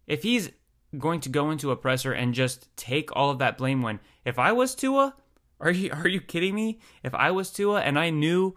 If 0.07 0.23
he's 0.23 0.51
going 0.97 1.19
to 1.21 1.29
go 1.29 1.51
into 1.51 1.71
a 1.71 1.75
presser 1.75 2.13
and 2.13 2.33
just 2.33 2.75
take 2.75 3.15
all 3.15 3.29
of 3.29 3.39
that 3.39 3.57
blame 3.57 3.81
when 3.81 3.99
if 4.23 4.39
I 4.39 4.51
was 4.51 4.75
Tua, 4.75 5.15
are 5.59 5.71
you 5.71 5.91
are 5.91 6.07
you 6.07 6.21
kidding 6.21 6.55
me? 6.55 6.79
If 7.03 7.13
I 7.13 7.31
was 7.31 7.51
Tua 7.51 7.81
and 7.81 7.97
I 7.97 8.09
knew 8.09 8.55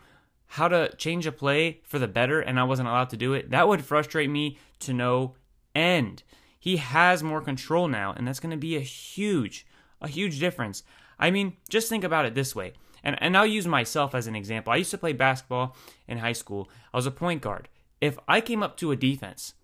how 0.53 0.69
to 0.69 0.95
change 0.97 1.27
a 1.27 1.33
play 1.33 1.81
for 1.85 1.99
the 1.99 2.09
better 2.09 2.41
and 2.41 2.59
I 2.59 2.65
wasn't 2.65 2.89
allowed 2.89 3.11
to 3.11 3.17
do 3.17 3.35
it, 3.35 3.51
that 3.51 3.69
would 3.69 3.85
frustrate 3.85 4.31
me 4.31 4.59
to 4.81 4.95
no 4.95 5.35
end. 5.75 6.23
He 6.59 6.79
has 6.79 7.23
more 7.23 7.41
control 7.41 7.87
now 7.87 8.15
and 8.17 8.27
that's 8.27 8.41
going 8.41 8.51
to 8.51 8.57
be 8.57 8.77
a 8.77 8.81
huge 8.81 9.67
a 10.01 10.09
huge 10.09 10.39
difference. 10.39 10.83
I 11.19 11.31
mean, 11.31 11.57
just 11.69 11.89
think 11.89 12.05
about 12.05 12.27
it 12.27 12.35
this 12.35 12.55
way. 12.55 12.73
And, 13.03 13.17
and 13.21 13.37
I'll 13.37 13.47
use 13.47 13.67
myself 13.67 14.15
as 14.15 14.27
an 14.27 14.35
example. 14.35 14.73
I 14.73 14.77
used 14.77 14.91
to 14.91 14.99
play 14.99 15.13
basketball 15.13 15.77
in 16.07 16.19
high 16.19 16.33
school. 16.33 16.69
I 16.93 16.97
was 16.97 17.07
a 17.07 17.11
point 17.11 17.43
guard. 17.43 17.69
If 18.01 18.19
I 18.29 18.41
came 18.41 18.63
up 18.63 18.77
to 18.79 18.93
a 18.93 18.97
defense 18.97 19.55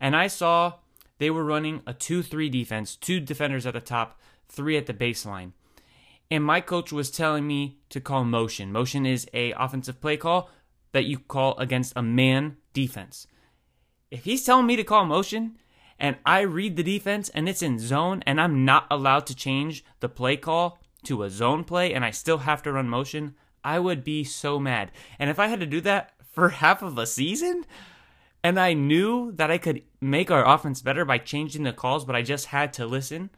and 0.00 0.14
I 0.14 0.26
saw 0.26 0.74
they 1.18 1.30
were 1.30 1.44
running 1.44 1.82
a 1.86 1.94
2 1.94 2.22
3 2.22 2.48
defense, 2.48 2.96
two 2.96 3.20
defenders 3.20 3.66
at 3.66 3.74
the 3.74 3.80
top, 3.80 4.20
three 4.48 4.76
at 4.76 4.86
the 4.86 4.94
baseline, 4.94 5.52
and 6.30 6.44
my 6.44 6.60
coach 6.60 6.92
was 6.92 7.10
telling 7.10 7.46
me 7.46 7.78
to 7.90 8.00
call 8.00 8.24
motion. 8.24 8.72
Motion 8.72 9.06
is 9.06 9.26
a 9.34 9.52
offensive 9.52 10.00
play 10.00 10.16
call 10.16 10.50
that 10.92 11.04
you 11.04 11.18
call 11.18 11.56
against 11.58 11.92
a 11.94 12.02
man 12.02 12.56
defense. 12.72 13.26
If 14.10 14.24
he's 14.24 14.44
telling 14.44 14.66
me 14.66 14.76
to 14.76 14.84
call 14.84 15.04
motion 15.04 15.58
and 15.98 16.16
I 16.24 16.40
read 16.40 16.76
the 16.76 16.82
defense 16.82 17.28
and 17.30 17.48
it's 17.48 17.62
in 17.62 17.78
zone 17.78 18.22
and 18.26 18.40
I'm 18.40 18.64
not 18.64 18.86
allowed 18.90 19.26
to 19.26 19.34
change 19.34 19.84
the 20.00 20.08
play 20.08 20.36
call 20.36 20.78
to 21.04 21.22
a 21.22 21.30
zone 21.30 21.64
play 21.64 21.92
and 21.92 22.04
I 22.04 22.10
still 22.10 22.38
have 22.38 22.62
to 22.62 22.72
run 22.72 22.88
motion, 22.88 23.34
I 23.64 23.78
would 23.78 24.04
be 24.04 24.24
so 24.24 24.58
mad. 24.58 24.90
And 25.18 25.30
if 25.30 25.38
I 25.38 25.46
had 25.46 25.60
to 25.60 25.66
do 25.66 25.80
that 25.82 26.12
for 26.32 26.48
half 26.50 26.82
of 26.82 26.98
a 26.98 27.06
season 27.06 27.64
and 28.42 28.58
I 28.58 28.72
knew 28.72 29.32
that 29.32 29.50
I 29.50 29.58
could 29.58 29.82
make 30.00 30.30
our 30.30 30.46
offense 30.46 30.82
better 30.82 31.04
by 31.04 31.18
changing 31.18 31.62
the 31.62 31.72
calls, 31.72 32.04
but 32.04 32.16
I 32.16 32.22
just 32.22 32.46
had 32.46 32.72
to 32.74 32.86
listen 32.86 33.30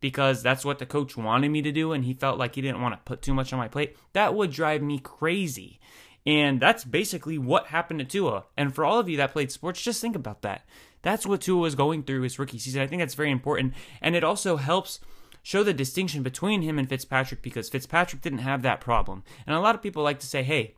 because 0.00 0.42
that's 0.42 0.64
what 0.64 0.78
the 0.78 0.86
coach 0.86 1.16
wanted 1.16 1.50
me 1.50 1.62
to 1.62 1.72
do 1.72 1.92
and 1.92 2.04
he 2.04 2.14
felt 2.14 2.38
like 2.38 2.54
he 2.54 2.62
didn't 2.62 2.80
want 2.80 2.94
to 2.94 3.00
put 3.04 3.22
too 3.22 3.34
much 3.34 3.52
on 3.52 3.58
my 3.58 3.68
plate, 3.68 3.96
that 4.12 4.34
would 4.34 4.50
drive 4.50 4.82
me 4.82 4.98
crazy. 4.98 5.78
And 6.26 6.60
that's 6.60 6.84
basically 6.84 7.38
what 7.38 7.68
happened 7.68 8.00
to 8.00 8.04
Tua. 8.04 8.44
And 8.56 8.74
for 8.74 8.84
all 8.84 8.98
of 8.98 9.08
you 9.08 9.16
that 9.18 9.32
played 9.32 9.50
sports, 9.50 9.80
just 9.80 10.00
think 10.00 10.16
about 10.16 10.42
that. 10.42 10.66
That's 11.02 11.26
what 11.26 11.40
Tua 11.40 11.60
was 11.60 11.74
going 11.74 12.02
through 12.02 12.22
his 12.22 12.38
rookie 12.38 12.58
season. 12.58 12.82
I 12.82 12.86
think 12.86 13.00
that's 13.00 13.14
very 13.14 13.30
important. 13.30 13.74
And 14.00 14.14
it 14.14 14.24
also 14.24 14.56
helps 14.56 15.00
show 15.42 15.62
the 15.62 15.72
distinction 15.72 16.22
between 16.22 16.62
him 16.62 16.78
and 16.78 16.88
Fitzpatrick 16.88 17.42
because 17.42 17.68
Fitzpatrick 17.68 18.20
didn't 18.20 18.40
have 18.40 18.62
that 18.62 18.80
problem. 18.80 19.24
And 19.46 19.56
a 19.56 19.60
lot 19.60 19.74
of 19.74 19.82
people 19.82 20.02
like 20.02 20.20
to 20.20 20.26
say, 20.26 20.42
hey, 20.42 20.74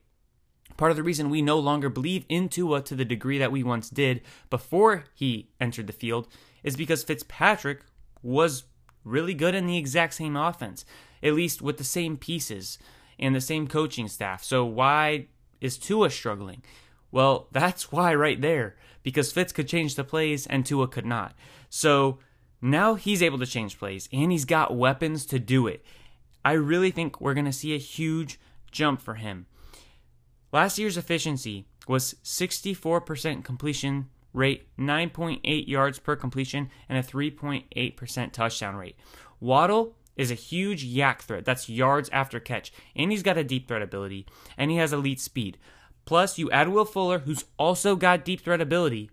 Part 0.77 0.91
of 0.91 0.97
the 0.97 1.03
reason 1.03 1.31
we 1.31 1.43
no 1.43 1.59
longer 1.59 1.89
believe 1.89 2.25
in 2.29 2.49
Tua 2.49 2.83
to 2.83 2.95
the 2.95 3.05
degree 3.05 3.39
that 3.39 3.53
we 3.53 3.63
once 3.63 3.91
did 3.91 4.23
before 4.51 5.05
he 5.15 5.51
entered 5.61 5.87
the 5.87 5.93
field 5.93 6.29
is 6.63 6.77
because 6.77 7.05
Fitzpatrick 7.05 7.83
was 8.23 8.65
really 9.05 9.35
good 9.35 9.55
in 9.55 9.67
the 9.67 9.77
exact 9.77 10.15
same 10.15 10.37
offense, 10.37 10.85
at 11.23 11.35
least 11.35 11.61
with 11.61 11.77
the 11.77 11.85
same 11.85 12.17
pieces 12.17 12.79
and 13.19 13.35
the 13.35 13.41
same 13.41 13.67
coaching 13.67 14.09
staff. 14.09 14.43
So 14.43 14.65
why 14.65 15.27
is 15.61 15.77
Tua 15.77 16.11
struggling? 16.11 16.63
Well, 17.11 17.49
that's 17.53 17.93
why 17.93 18.15
right 18.15 18.41
there, 18.41 18.77
because 19.03 19.33
Fitz 19.33 19.53
could 19.53 19.69
change 19.69 19.95
the 19.95 20.05
plays 20.05 20.47
and 20.47 20.65
Tua 20.65 20.89
could 20.89 21.07
not. 21.07 21.35
So 21.69 22.19
now 22.61 22.95
he's 22.95 23.23
able 23.23 23.39
to 23.39 23.47
change 23.47 23.79
plays 23.79 24.09
and 24.13 24.31
he's 24.31 24.45
got 24.45 24.77
weapons 24.77 25.27
to 25.27 25.39
do 25.39 25.67
it. 25.67 25.85
I 26.45 26.53
really 26.53 26.91
think 26.91 27.21
we're 27.21 27.35
going 27.35 27.47
to 27.47 27.53
see 27.53 27.75
a 27.75 27.79
huge 27.79 28.41
jump 28.71 29.01
for 29.01 29.15
him. 29.15 29.47
Last 30.53 30.79
year's 30.79 30.97
efficiency 30.97 31.67
was 31.89 32.15
64% 32.25 33.45
completion 33.45 34.09
rate, 34.33 34.67
9.8 34.79 35.69
yards 35.69 35.99
per 35.99 36.17
completion, 36.17 36.71
and 36.89 36.99
a 36.99 37.03
3.8% 37.03 38.33
touchdown 38.33 38.77
rate. 38.77 38.97
Waddle 39.41 39.95
is 40.17 40.31
a 40.31 40.35
huge 40.35 40.87
YAC 40.87 41.21
threat. 41.21 41.45
That's 41.45 41.69
yards 41.69 42.09
after 42.11 42.39
catch. 42.39 42.73
And 42.95 43.11
he's 43.11 43.23
got 43.23 43.39
a 43.39 43.45
deep 43.45 43.69
threat 43.69 43.83
ability. 43.83 44.27
And 44.57 44.71
he 44.71 44.77
has 44.77 44.93
elite 44.93 45.21
speed. 45.21 45.59
Plus, 46.05 46.39
you 46.39 46.51
add 46.51 46.69
Will 46.69 46.85
Fuller, 46.85 47.21
who's 47.21 47.45
also 47.59 47.97
got 47.97 48.25
deep 48.25 48.43
threat 48.43 48.61
ability. 48.61 49.11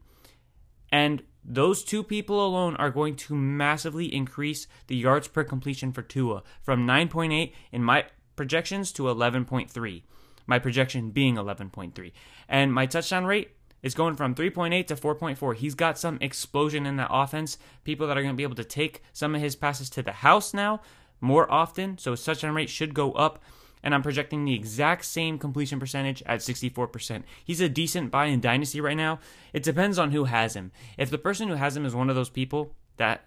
And 0.92 1.24
those 1.44 1.84
two 1.84 2.04
people 2.04 2.46
alone 2.46 2.76
are 2.76 2.90
going 2.90 3.16
to 3.16 3.36
massively 3.36 4.14
increase 4.14 4.68
the 4.88 4.96
yards 4.96 5.28
per 5.28 5.44
completion 5.44 5.92
for 5.92 6.02
Tua 6.02 6.44
from 6.62 6.86
9.8 6.86 7.54
in 7.72 7.84
my 7.84 8.06
projections 8.36 8.92
to 8.94 9.04
11.3. 9.04 10.04
My 10.46 10.60
projection 10.60 11.12
being 11.12 11.36
11.3. 11.36 12.12
And 12.48 12.74
my 12.74 12.86
touchdown 12.86 13.26
rate 13.26 13.52
is 13.82 13.94
going 13.94 14.16
from 14.16 14.36
3.8 14.36 14.88
to 14.88 14.96
4.4. 14.96 15.56
He's 15.56 15.76
got 15.76 15.98
some 15.98 16.18
explosion 16.22 16.86
in 16.86 16.98
that 16.98 17.10
offense. 17.12 17.58
People 17.84 18.08
that 18.08 18.18
are 18.18 18.22
going 18.22 18.34
to 18.34 18.38
be 18.38 18.44
able 18.44 18.56
to 18.56 18.64
take 18.64 19.04
some 19.14 19.36
of 19.36 19.42
his 19.42 19.56
passes 19.56 19.90
to 19.92 20.02
the 20.02 20.12
house 20.12 20.54
now 20.54 20.82
more 21.22 21.52
often. 21.52 21.98
So 21.98 22.12
his 22.12 22.24
touchdown 22.24 22.56
rate 22.56 22.70
should 22.70 22.94
go 22.94 23.12
up. 23.14 23.42
And 23.84 23.96
I'm 23.96 24.04
projecting 24.04 24.44
the 24.44 24.54
exact 24.54 25.06
same 25.06 25.38
completion 25.38 25.80
percentage 25.80 26.22
at 26.26 26.40
64%. 26.40 27.24
He's 27.44 27.62
a 27.62 27.70
decent 27.70 28.12
buy 28.12 28.26
in 28.26 28.42
Dynasty 28.42 28.82
right 28.82 28.98
now. 28.98 29.20
It 29.54 29.64
depends 29.64 29.98
on 29.98 30.12
who 30.12 30.26
has 30.26 30.56
him. 30.56 30.72
If 30.98 31.10
the 31.10 31.18
person 31.18 31.48
who 31.48 31.56
has 31.56 31.78
him 31.78 31.86
is 31.86 31.96
one 31.96 32.10
of 32.10 32.16
those 32.16 32.30
people 32.30 32.76
that 32.98 33.26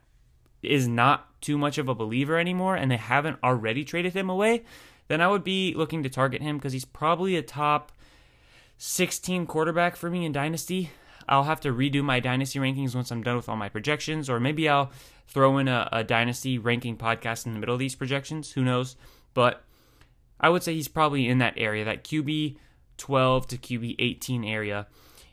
is 0.63 0.87
not 0.87 1.41
too 1.41 1.59
much 1.59 1.79
of 1.79 1.89
a 1.89 1.95
believer 1.95 2.39
anymore 2.39 2.77
and 2.77 2.91
they 2.91 2.97
haven't 2.97 3.39
already 3.43 3.85
traded 3.85 4.13
him 4.13 4.31
away, 4.31 4.65
then 5.09 5.21
I 5.21 5.29
would 5.29 5.45
be 5.45 5.75
looking 5.75 6.03
to 6.03 6.09
target 6.09 6.43
him 6.43 6.59
because 6.59 6.73
he's 6.73 6.85
probably 6.85 7.37
a 7.37 7.43
top 7.43 7.93
16 8.79 9.47
quarterback 9.47 9.97
for 9.97 10.11
me 10.11 10.25
in 10.25 10.33
Dynasty. 10.33 10.91
I'll 11.29 11.45
have 11.45 11.61
to 11.61 11.73
redo 11.73 12.03
my 12.03 12.21
Dynasty 12.21 12.59
rankings 12.59 12.95
once 12.95 13.11
I'm 13.11 13.23
done 13.23 13.37
with 13.37 13.49
all 13.49 13.57
my 13.57 13.69
projections, 13.69 14.29
or 14.29 14.41
maybe 14.41 14.69
I'll 14.69 14.91
throw 15.29 15.59
in 15.59 15.69
a, 15.69 15.89
a 15.93 16.05
Dynasty 16.05 16.59
ranking 16.59 16.97
podcast 16.97 17.47
in 17.47 17.55
the 17.55 17.61
middle 17.61 17.75
of 17.75 17.79
these 17.79 17.95
projections. 17.95 18.53
Who 18.53 18.63
knows? 18.63 18.97
But 19.35 19.65
I 20.43 20.49
would 20.49 20.63
say 20.63 20.75
he's 20.75 20.89
probably 20.89 21.29
in 21.29 21.39
that 21.39 21.55
area, 21.57 21.85
that 21.85 22.05
QB 22.05 22.57
12 22.99 23.47
to 23.49 23.59
QB 23.59 23.97
18 23.99 24.45
area. 24.45 24.87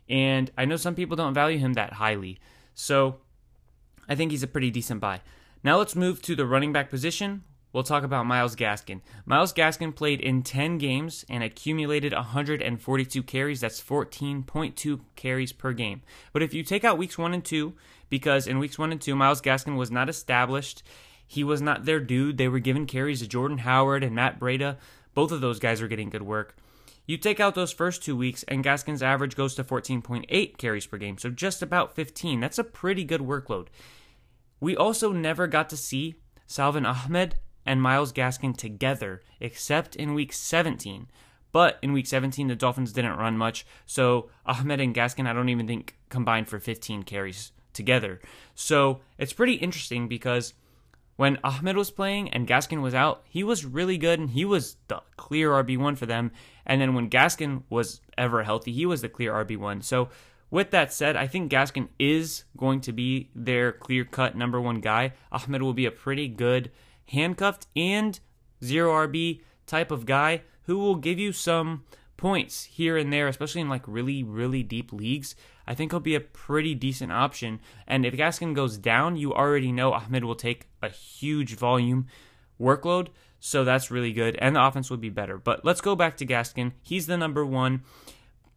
And 0.08 0.52
I 0.58 0.66
know 0.66 0.76
some 0.76 0.96
people 0.96 1.16
don't 1.16 1.34
value 1.34 1.58
him 1.58 1.74
that 1.74 1.94
highly. 1.94 2.40
So 2.76 3.18
I 4.08 4.16
think 4.16 4.32
he's 4.32 4.44
a 4.44 4.48
pretty 4.48 4.72
decent 4.72 5.02
buy. 5.02 5.22
Now 5.64 5.78
let's 5.78 5.96
move 5.96 6.22
to 6.24 6.36
the 6.36 6.46
running 6.46 6.72
back 6.72 6.90
position 6.90 7.44
we'll 7.74 7.84
talk 7.84 8.04
about 8.04 8.26
Myles 8.26 8.56
Gaskin. 8.56 9.02
Myles 9.26 9.54
Gaskin 9.54 9.96
played 9.96 10.22
in 10.22 10.44
10 10.44 10.78
games 10.78 11.26
and 11.30 11.44
accumulated 11.44 12.14
142 12.14 13.24
carries. 13.24 13.62
That's 13.62 13.82
14.2 13.82 15.00
carries 15.16 15.54
per 15.54 15.74
game. 15.74 16.02
But 16.34 16.44
if 16.44 16.54
you 16.54 16.64
take 16.64 16.84
out 16.84 16.98
weeks 16.98 17.18
1 17.18 17.34
and 17.34 17.44
2, 17.44 17.74
because 18.10 18.48
in 18.48 18.60
weeks 18.60 18.78
1 18.78 18.92
and 18.92 19.02
2, 19.02 19.16
Myles 19.16 19.42
Gaskin 19.42 19.78
was 19.78 19.92
not 19.92 20.10
established, 20.10 20.84
he 21.26 21.44
was 21.44 21.62
not 21.62 21.86
their 21.86 22.00
dude. 22.00 22.38
They 22.38 22.48
were 22.48 22.60
giving 22.60 22.88
carries 22.88 23.22
to 23.22 23.28
Jordan 23.28 23.60
Howard 23.60 24.04
and 24.04 24.16
Matt 24.16 24.40
Breida. 24.40 24.78
Both 25.14 25.32
of 25.32 25.42
those 25.42 25.60
guys 25.60 25.82
are 25.82 25.88
getting 25.88 26.10
good 26.10 26.24
work. 26.24 26.56
You 27.06 27.18
take 27.18 27.40
out 27.40 27.56
those 27.56 27.72
first 27.72 28.04
two 28.04 28.16
weeks, 28.16 28.44
and 28.44 28.64
Gaskin's 28.64 29.02
average 29.02 29.36
goes 29.36 29.56
to 29.56 29.64
14.8 29.64 30.58
carries 30.58 30.86
per 30.86 30.98
game, 30.98 31.18
so 31.18 31.30
just 31.30 31.64
about 31.64 31.96
15. 31.96 32.40
That's 32.40 32.60
a 32.60 32.64
pretty 32.64 33.04
good 33.04 33.22
workload. 33.22 33.68
We 34.60 34.76
also 34.76 35.12
never 35.12 35.48
got 35.48 35.70
to 35.70 35.78
see 35.78 36.16
Salvon 36.46 36.86
Ahmed 36.86 37.36
and 37.66 37.82
Myles 37.82 38.14
Gaskin 38.14 38.56
together, 38.56 39.22
except 39.40 39.96
in 39.96 40.14
week 40.14 40.34
17. 40.34 41.08
But 41.52 41.80
in 41.82 41.94
week 41.94 42.06
17, 42.06 42.48
the 42.48 42.56
Dolphins 42.56 42.94
didn't 42.94 43.18
run 43.18 43.38
much, 43.38 43.66
so 43.86 44.30
Ahmed 44.46 44.80
and 44.80 44.94
Gaskin, 44.94 45.28
I 45.28 45.34
don't 45.34 45.50
even 45.50 45.66
think 45.66 45.98
combined 46.10 46.48
for 46.48 46.60
15 46.60 47.04
carries 47.04 47.52
together. 47.74 48.20
So 48.54 49.02
it's 49.18 49.34
pretty 49.34 49.54
interesting 49.54 50.08
because 50.08 50.54
when 51.20 51.38
Ahmed 51.44 51.76
was 51.76 51.92
playing 51.92 52.30
and 52.30 52.48
Gaskin 52.48 52.82
was 52.82 52.94
out, 52.94 53.24
he 53.28 53.44
was 53.44 53.66
really 53.66 53.98
good 53.98 54.22
and 54.22 54.30
he 54.30 54.46
was 54.46 54.78
the 54.88 55.02
clear 55.18 55.50
RB1 55.50 55.98
for 55.98 56.06
them. 56.06 56.32
And 56.66 56.80
then 56.80 56.94
when 56.94 57.10
Gaskin 57.10 57.64
was 57.70 58.00
ever 58.18 58.44
healthy, 58.44 58.72
he 58.72 58.86
was 58.86 59.02
the 59.02 59.10
clear 59.10 59.34
RB1. 59.34 59.84
So 59.84 60.08
with 60.50 60.72
that 60.72 60.94
said, 60.94 61.18
I 61.18 61.28
think 61.28 61.52
Gaskin 61.52 61.90
is 62.00 62.46
going 62.56 62.80
to 62.80 62.94
be 62.94 63.32
their 63.36 63.74
clear 63.74 64.06
cut 64.06 64.38
number 64.38 64.62
one 64.62 64.80
guy. 64.80 65.12
Ahmed 65.30 65.62
will 65.62 65.74
be 65.74 65.86
a 65.86 65.92
pretty 65.92 66.30
good 66.30 66.72
handcuffed 67.10 67.68
and 67.76 68.18
zero 68.64 69.06
RB 69.06 69.42
type 69.68 69.92
of 69.92 70.06
guy 70.06 70.44
who 70.68 70.78
will 70.78 70.96
give 70.96 71.20
you 71.20 71.34
some 71.34 71.84
points 72.20 72.66
here 72.66 72.98
and 72.98 73.12
there, 73.12 73.28
especially 73.28 73.62
in 73.62 73.70
like 73.70 73.84
really, 73.88 74.24
really 74.24 74.62
deep 74.62 74.92
leagues. 74.94 75.36
I 75.66 75.74
think 75.74 75.92
he'll 75.92 76.00
be 76.00 76.16
a 76.16 76.20
pretty 76.20 76.76
decent 76.76 77.12
option. 77.12 77.60
And 77.88 78.06
if 78.06 78.14
Gaskin 78.14 78.54
goes 78.54 78.78
down, 78.78 79.16
you 79.16 79.34
already 79.34 79.72
know 79.72 79.94
Ahmed 79.94 80.24
will 80.24 80.36
take 80.36 80.68
a 80.82 80.90
huge 80.90 81.56
volume 81.56 82.08
workload. 82.60 83.08
So 83.40 83.64
that's 83.64 83.90
really 83.90 84.12
good. 84.12 84.36
And 84.40 84.56
the 84.56 84.64
offense 84.64 84.90
would 84.90 85.02
be 85.02 85.10
better. 85.10 85.38
But 85.38 85.64
let's 85.64 85.82
go 85.82 85.96
back 85.96 86.18
to 86.18 86.26
Gaskin. 86.26 86.74
He's 86.84 87.08
the 87.08 87.18
number 87.18 87.46
one. 87.46 87.84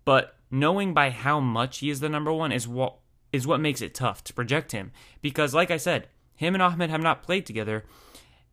But 0.05 0.37
knowing 0.51 0.93
by 0.93 1.11
how 1.11 1.39
much 1.39 1.79
he 1.79 1.91
is 1.91 2.01
the 2.01 2.09
number 2.09 2.33
one 2.33 2.53
is 2.53 2.67
what 2.67 2.97
is 3.33 3.47
what 3.47 3.61
makes 3.61 3.81
it 3.81 3.95
tough 3.95 4.23
to 4.25 4.35
project 4.35 4.73
him. 4.73 4.93
Because 5.23 5.55
like 5.55 5.71
I 5.71 5.79
said, 5.79 6.09
him 6.35 6.55
and 6.55 6.63
Ahmed 6.63 6.91
have 6.91 7.01
not 7.01 7.23
played 7.23 7.47
together 7.47 7.85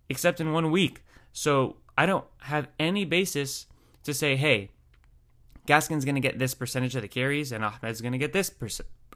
except 0.10 0.40
in 0.40 0.54
one 0.54 0.72
week. 0.72 1.04
So 1.34 1.78
I 1.98 2.06
don't 2.06 2.26
have 2.42 2.70
any 2.80 3.04
basis 3.06 3.68
to 4.04 4.14
say, 4.14 4.36
hey, 4.36 4.70
Gaskin's 5.70 6.06
going 6.06 6.16
to 6.16 6.28
get 6.30 6.40
this 6.40 6.56
percentage 6.56 6.96
of 6.96 7.04
the 7.04 7.08
carries 7.08 7.52
and 7.52 7.64
Ahmed's 7.64 8.02
going 8.02 8.14
to 8.14 8.18
get 8.26 8.34
this 8.34 8.50
per- 8.50 8.68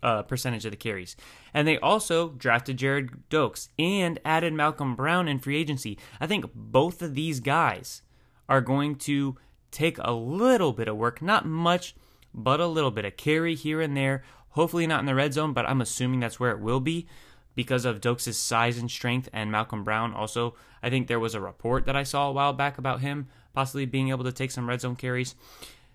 uh, 0.03 0.21
percentage 0.23 0.65
of 0.65 0.71
the 0.71 0.77
carries. 0.77 1.15
And 1.53 1.67
they 1.67 1.79
also 1.79 2.29
drafted 2.29 2.77
Gerrid 2.77 3.09
Doaks 3.29 3.69
and 3.79 4.19
added 4.23 4.53
Malcolm 4.53 4.95
Brown 4.95 5.27
in 5.27 5.39
free 5.39 5.57
agency. 5.57 5.97
I 6.21 6.27
think 6.27 6.45
both 6.53 7.01
of 7.01 7.15
these 7.15 7.39
guys 7.39 8.03
are 8.47 8.61
going 8.61 8.95
to 8.97 9.37
take 9.71 9.97
a 9.99 10.11
little 10.11 10.73
bit 10.73 10.87
of 10.87 10.97
work, 10.97 11.21
not 11.21 11.45
much, 11.47 11.95
but 12.33 12.59
a 12.59 12.67
little 12.67 12.91
bit 12.91 13.05
of 13.05 13.17
carry 13.17 13.55
here 13.55 13.81
and 13.81 13.97
there. 13.97 14.23
Hopefully 14.49 14.85
not 14.85 14.99
in 14.99 15.07
the 15.07 15.15
red 15.15 15.33
zone, 15.33 15.53
but 15.53 15.65
I'm 15.67 15.81
assuming 15.81 16.19
that's 16.19 16.39
where 16.39 16.51
it 16.51 16.59
will 16.59 16.79
be. 16.79 17.07
because 17.55 17.85
of 17.85 18.01
Doaks' 18.01 18.35
size 18.37 18.77
and 18.77 18.89
strength 18.89 19.29
and 19.31 19.51
Malcolm 19.51 19.83
Brown. 19.83 20.13
Also, 20.13 20.55
I 20.81 20.89
think 20.89 21.07
there 21.07 21.19
was 21.19 21.35
a 21.35 21.41
report 21.41 21.85
that 21.85 21.95
I 21.95 22.03
saw 22.03 22.27
a 22.27 22.31
while 22.31 22.53
back 22.53 22.77
about 22.77 23.01
him 23.01 23.27
possibly 23.53 23.85
being 23.85 24.09
able 24.09 24.23
to 24.23 24.31
take 24.31 24.51
some 24.51 24.67
red 24.67 24.81
zone 24.81 24.95
carries. 24.95 25.35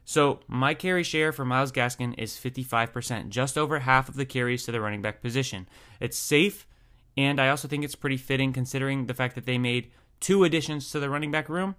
So 0.08 0.40
my 0.48 0.72
carry 0.72 1.02
share 1.02 1.32
for 1.32 1.44
Myles 1.44 1.70
Gaskin 1.70 2.14
is 2.16 2.32
55%, 2.32 3.28
just 3.28 3.58
over 3.58 3.80
half 3.80 4.08
of 4.08 4.14
the 4.14 4.24
carries 4.24 4.64
to 4.64 4.72
the 4.72 4.80
running 4.80 5.02
back 5.02 5.20
position. 5.20 5.68
It's 6.00 6.16
safe, 6.16 6.66
and 7.14 7.38
I 7.38 7.50
also 7.50 7.68
think 7.68 7.84
it's 7.84 7.94
pretty 7.94 8.16
fitting 8.16 8.54
considering 8.54 9.04
the 9.04 9.12
fact 9.12 9.34
that 9.34 9.44
they 9.44 9.58
made 9.58 9.90
two 10.18 10.44
additions 10.44 10.90
to 10.92 10.98
the 10.98 11.10
running 11.10 11.30
back 11.30 11.50
room, 11.50 11.76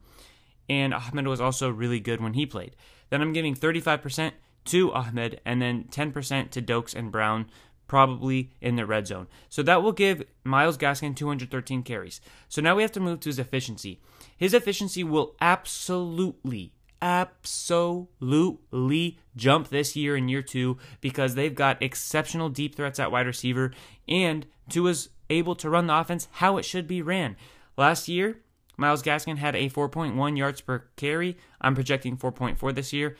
and 0.69 0.93
Ahmed 0.93 1.25
was 1.25 1.41
also 1.41 1.71
really 1.71 1.99
good 1.99 2.21
when 2.21 2.35
he 2.35 2.45
played. 2.45 2.75
Then 3.09 3.23
I'm 3.23 3.33
giving 3.33 3.55
35% 3.55 4.33
to 4.65 4.93
Ahmed, 4.93 5.41
and 5.43 5.59
then 5.59 5.85
10% 5.85 6.51
to 6.51 6.61
Doaks 6.61 6.93
and 6.93 7.11
Brown, 7.11 7.47
probably 7.87 8.51
in 8.61 8.75
the 8.75 8.85
red 8.85 9.07
zone. 9.07 9.25
So 9.49 9.63
that 9.63 9.81
will 9.81 9.91
give 9.91 10.23
Myles 10.43 10.77
Gaskin 10.77 11.15
213 11.15 11.81
carries. 11.81 12.21
So 12.47 12.61
now 12.61 12.75
we 12.75 12.83
have 12.83 12.91
to 12.91 12.99
move 12.99 13.21
to 13.21 13.29
his 13.29 13.39
efficiency. 13.39 13.99
His 14.37 14.53
efficiency 14.53 15.03
will 15.03 15.35
absolutely 15.41 16.73
absolutely 17.01 18.39
jump 19.35 19.69
this 19.69 19.95
year 19.95 20.15
in 20.15 20.27
year 20.29 20.41
two 20.41 20.77
because 21.01 21.35
they've 21.35 21.55
got 21.55 21.81
exceptional 21.81 22.49
deep 22.49 22.75
threats 22.75 22.99
at 22.99 23.11
wide 23.11 23.27
receiver 23.27 23.71
and 24.07 24.45
Tua's 24.69 25.09
able 25.29 25.55
to 25.55 25.69
run 25.69 25.87
the 25.87 25.95
offense 25.95 26.27
how 26.31 26.57
it 26.57 26.65
should 26.65 26.87
be 26.87 27.01
ran. 27.01 27.35
Last 27.77 28.07
year, 28.07 28.41
Myles 28.77 29.03
Gaskin 29.03 29.37
had 29.37 29.55
a 29.55 29.69
4.1 29.69 30.37
yards 30.37 30.61
per 30.61 30.85
carry. 30.95 31.37
I'm 31.61 31.75
projecting 31.75 32.17
4.4 32.17 32.73
this 32.73 32.93
year. 32.93 33.17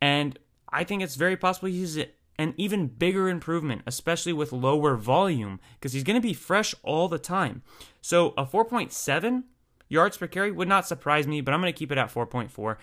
And 0.00 0.38
I 0.72 0.84
think 0.84 1.02
it's 1.02 1.16
very 1.16 1.36
possible 1.36 1.68
he's 1.68 1.98
an 2.38 2.54
even 2.56 2.86
bigger 2.86 3.28
improvement, 3.28 3.82
especially 3.86 4.32
with 4.32 4.52
lower 4.52 4.96
volume, 4.96 5.60
because 5.74 5.92
he's 5.92 6.04
going 6.04 6.20
to 6.20 6.26
be 6.26 6.32
fresh 6.32 6.74
all 6.82 7.08
the 7.08 7.18
time. 7.18 7.62
So 8.00 8.32
a 8.38 8.46
4.7 8.46 9.42
yards 9.88 10.16
per 10.16 10.26
carry 10.26 10.50
would 10.50 10.68
not 10.68 10.86
surprise 10.86 11.26
me, 11.26 11.40
but 11.40 11.52
I'm 11.52 11.60
going 11.60 11.72
to 11.72 11.78
keep 11.78 11.92
it 11.92 11.98
at 11.98 12.12
4.4. 12.12 12.76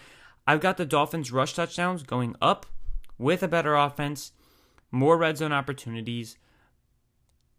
I've 0.48 0.62
got 0.62 0.78
the 0.78 0.86
Dolphins' 0.86 1.32
rush 1.32 1.54
touchdowns 1.54 2.04
going 2.04 2.36
up 2.42 2.66
with 3.18 3.44
a 3.44 3.48
better 3.48 3.76
offense, 3.76 4.32
more 4.92 5.18
red 5.18 5.38
zone 5.38 5.52
opportunities. 5.52 6.38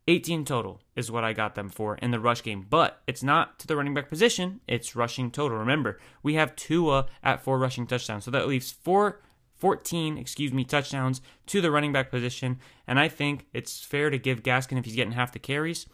18 0.07 0.47
total 0.47 0.81
is 0.97 1.11
what 1.11 1.23
I 1.23 1.35
got 1.35 1.55
them 1.55 1.69
for 1.69 1.97
in 1.97 2.13
the 2.13 2.19
rush 2.19 2.43
game, 2.43 2.67
but 2.69 3.03
it's 3.07 3.23
not 3.23 3.59
to 3.59 3.67
the 3.67 3.77
running 3.77 3.93
back 3.93 4.09
position, 4.09 4.61
it's 4.67 4.97
rushing 4.97 5.31
total. 5.31 5.59
Remember, 5.59 5.99
we 6.23 6.35
have 6.35 6.57
Tua 6.57 7.07
at 7.23 7.43
four 7.43 7.59
rushing 7.59 7.87
touchdowns, 7.87 8.25
so 8.25 8.31
that 8.31 8.49
leaves 8.49 8.73
four 8.73 9.21
14, 9.59 10.17
excuse 10.17 10.53
me, 10.53 10.65
touchdowns 10.65 11.21
to 11.47 11.61
the 11.61 11.71
running 11.71 11.93
back 11.93 12.11
position, 12.11 12.59
and 12.87 12.99
I 12.99 13.09
think 13.09 13.47
it's 13.53 13.83
fair 13.83 14.09
to 14.09 14.19
give 14.19 14.43
Gaskin 14.43 14.79
if 14.79 14.85
he's 14.85 14.95
getting 14.95 15.13
half 15.13 15.33
the 15.33 15.39
carries, 15.39 15.87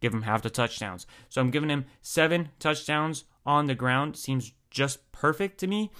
give 0.00 0.14
him 0.14 0.22
half 0.22 0.42
the 0.42 0.48
touchdowns. 0.50 1.06
So 1.28 1.40
I'm 1.40 1.50
giving 1.50 1.70
him 1.70 1.86
7 2.02 2.50
touchdowns 2.60 3.24
on 3.44 3.66
the 3.66 3.74
ground 3.74 4.16
seems 4.16 4.52
just 4.70 5.10
perfect 5.12 5.58
to 5.58 5.66
me. 5.66 5.90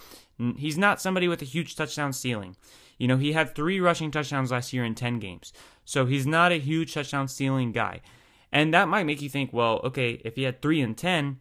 Mm, 0.40 0.58
he's 0.58 0.78
not 0.78 1.00
somebody 1.00 1.28
with 1.28 1.42
a 1.42 1.46
huge 1.46 1.76
touchdown 1.76 2.12
ceiling. 2.12 2.56
You 2.98 3.08
know, 3.08 3.16
he 3.16 3.32
had 3.32 3.54
three 3.54 3.80
rushing 3.80 4.10
touchdowns 4.10 4.50
last 4.50 4.72
year 4.72 4.84
in 4.84 4.94
10 4.94 5.18
games. 5.18 5.52
So 5.84 6.06
he's 6.06 6.26
not 6.26 6.52
a 6.52 6.58
huge 6.58 6.94
touchdown 6.94 7.28
ceiling 7.28 7.72
guy. 7.72 8.00
And 8.52 8.74
that 8.74 8.88
might 8.88 9.06
make 9.06 9.22
you 9.22 9.28
think, 9.28 9.52
well, 9.52 9.80
okay, 9.84 10.20
if 10.24 10.36
he 10.36 10.42
had 10.42 10.60
three 10.60 10.80
and 10.80 10.96
10, 10.96 11.38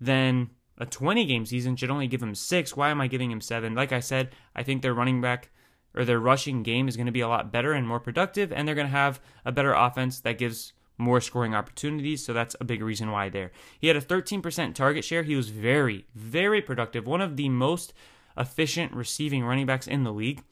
then 0.00 0.50
a 0.78 0.86
20 0.86 1.24
game 1.26 1.46
season 1.46 1.76
should 1.76 1.90
only 1.90 2.06
give 2.06 2.22
him 2.22 2.34
six. 2.34 2.76
Why 2.76 2.90
am 2.90 3.00
I 3.00 3.06
giving 3.06 3.30
him 3.30 3.40
seven? 3.40 3.74
Like 3.74 3.92
I 3.92 4.00
said, 4.00 4.30
I 4.54 4.62
think 4.62 4.82
their 4.82 4.94
running 4.94 5.20
back 5.20 5.50
or 5.94 6.04
their 6.04 6.20
rushing 6.20 6.62
game 6.62 6.88
is 6.88 6.96
going 6.96 7.06
to 7.06 7.12
be 7.12 7.20
a 7.20 7.28
lot 7.28 7.52
better 7.52 7.72
and 7.72 7.86
more 7.86 7.98
productive, 7.98 8.52
and 8.52 8.66
they're 8.66 8.76
going 8.76 8.86
to 8.86 8.92
have 8.92 9.20
a 9.44 9.52
better 9.52 9.72
offense 9.72 10.20
that 10.20 10.38
gives 10.38 10.72
more 10.96 11.20
scoring 11.20 11.54
opportunities. 11.54 12.24
So 12.24 12.32
that's 12.32 12.54
a 12.60 12.64
big 12.64 12.82
reason 12.82 13.10
why 13.10 13.28
there. 13.28 13.50
He 13.80 13.88
had 13.88 13.96
a 13.96 14.00
13% 14.00 14.74
target 14.74 15.04
share. 15.04 15.22
He 15.22 15.34
was 15.34 15.48
very, 15.48 16.06
very 16.14 16.62
productive. 16.62 17.06
One 17.06 17.20
of 17.20 17.36
the 17.36 17.48
most 17.48 17.92
efficient 18.40 18.92
receiving 18.92 19.44
running 19.44 19.66
backs 19.66 19.86
in 19.86 20.02
the 20.02 20.12
league. 20.12 20.42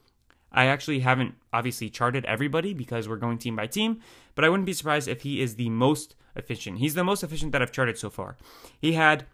I 0.53 0.67
actually 0.67 1.01
haven't 1.01 1.35
obviously 1.53 1.91
charted 1.91 2.25
everybody 2.27 2.73
because 2.73 3.09
we're 3.09 3.17
going 3.17 3.39
team 3.39 3.57
by 3.57 3.67
team, 3.67 4.01
but 4.35 4.45
I 4.45 4.49
wouldn't 4.49 4.67
be 4.67 4.73
surprised 4.73 5.09
if 5.09 5.23
he 5.23 5.41
is 5.41 5.57
the 5.57 5.71
most 5.71 6.15
efficient. 6.37 6.79
He's 6.79 6.95
the 6.95 7.05
most 7.05 7.23
efficient 7.25 7.53
that 7.53 7.63
I've 7.63 7.73
charted 7.73 7.99
so 7.99 8.11
far. 8.11 8.37
He 8.79 8.93
had 8.93 9.27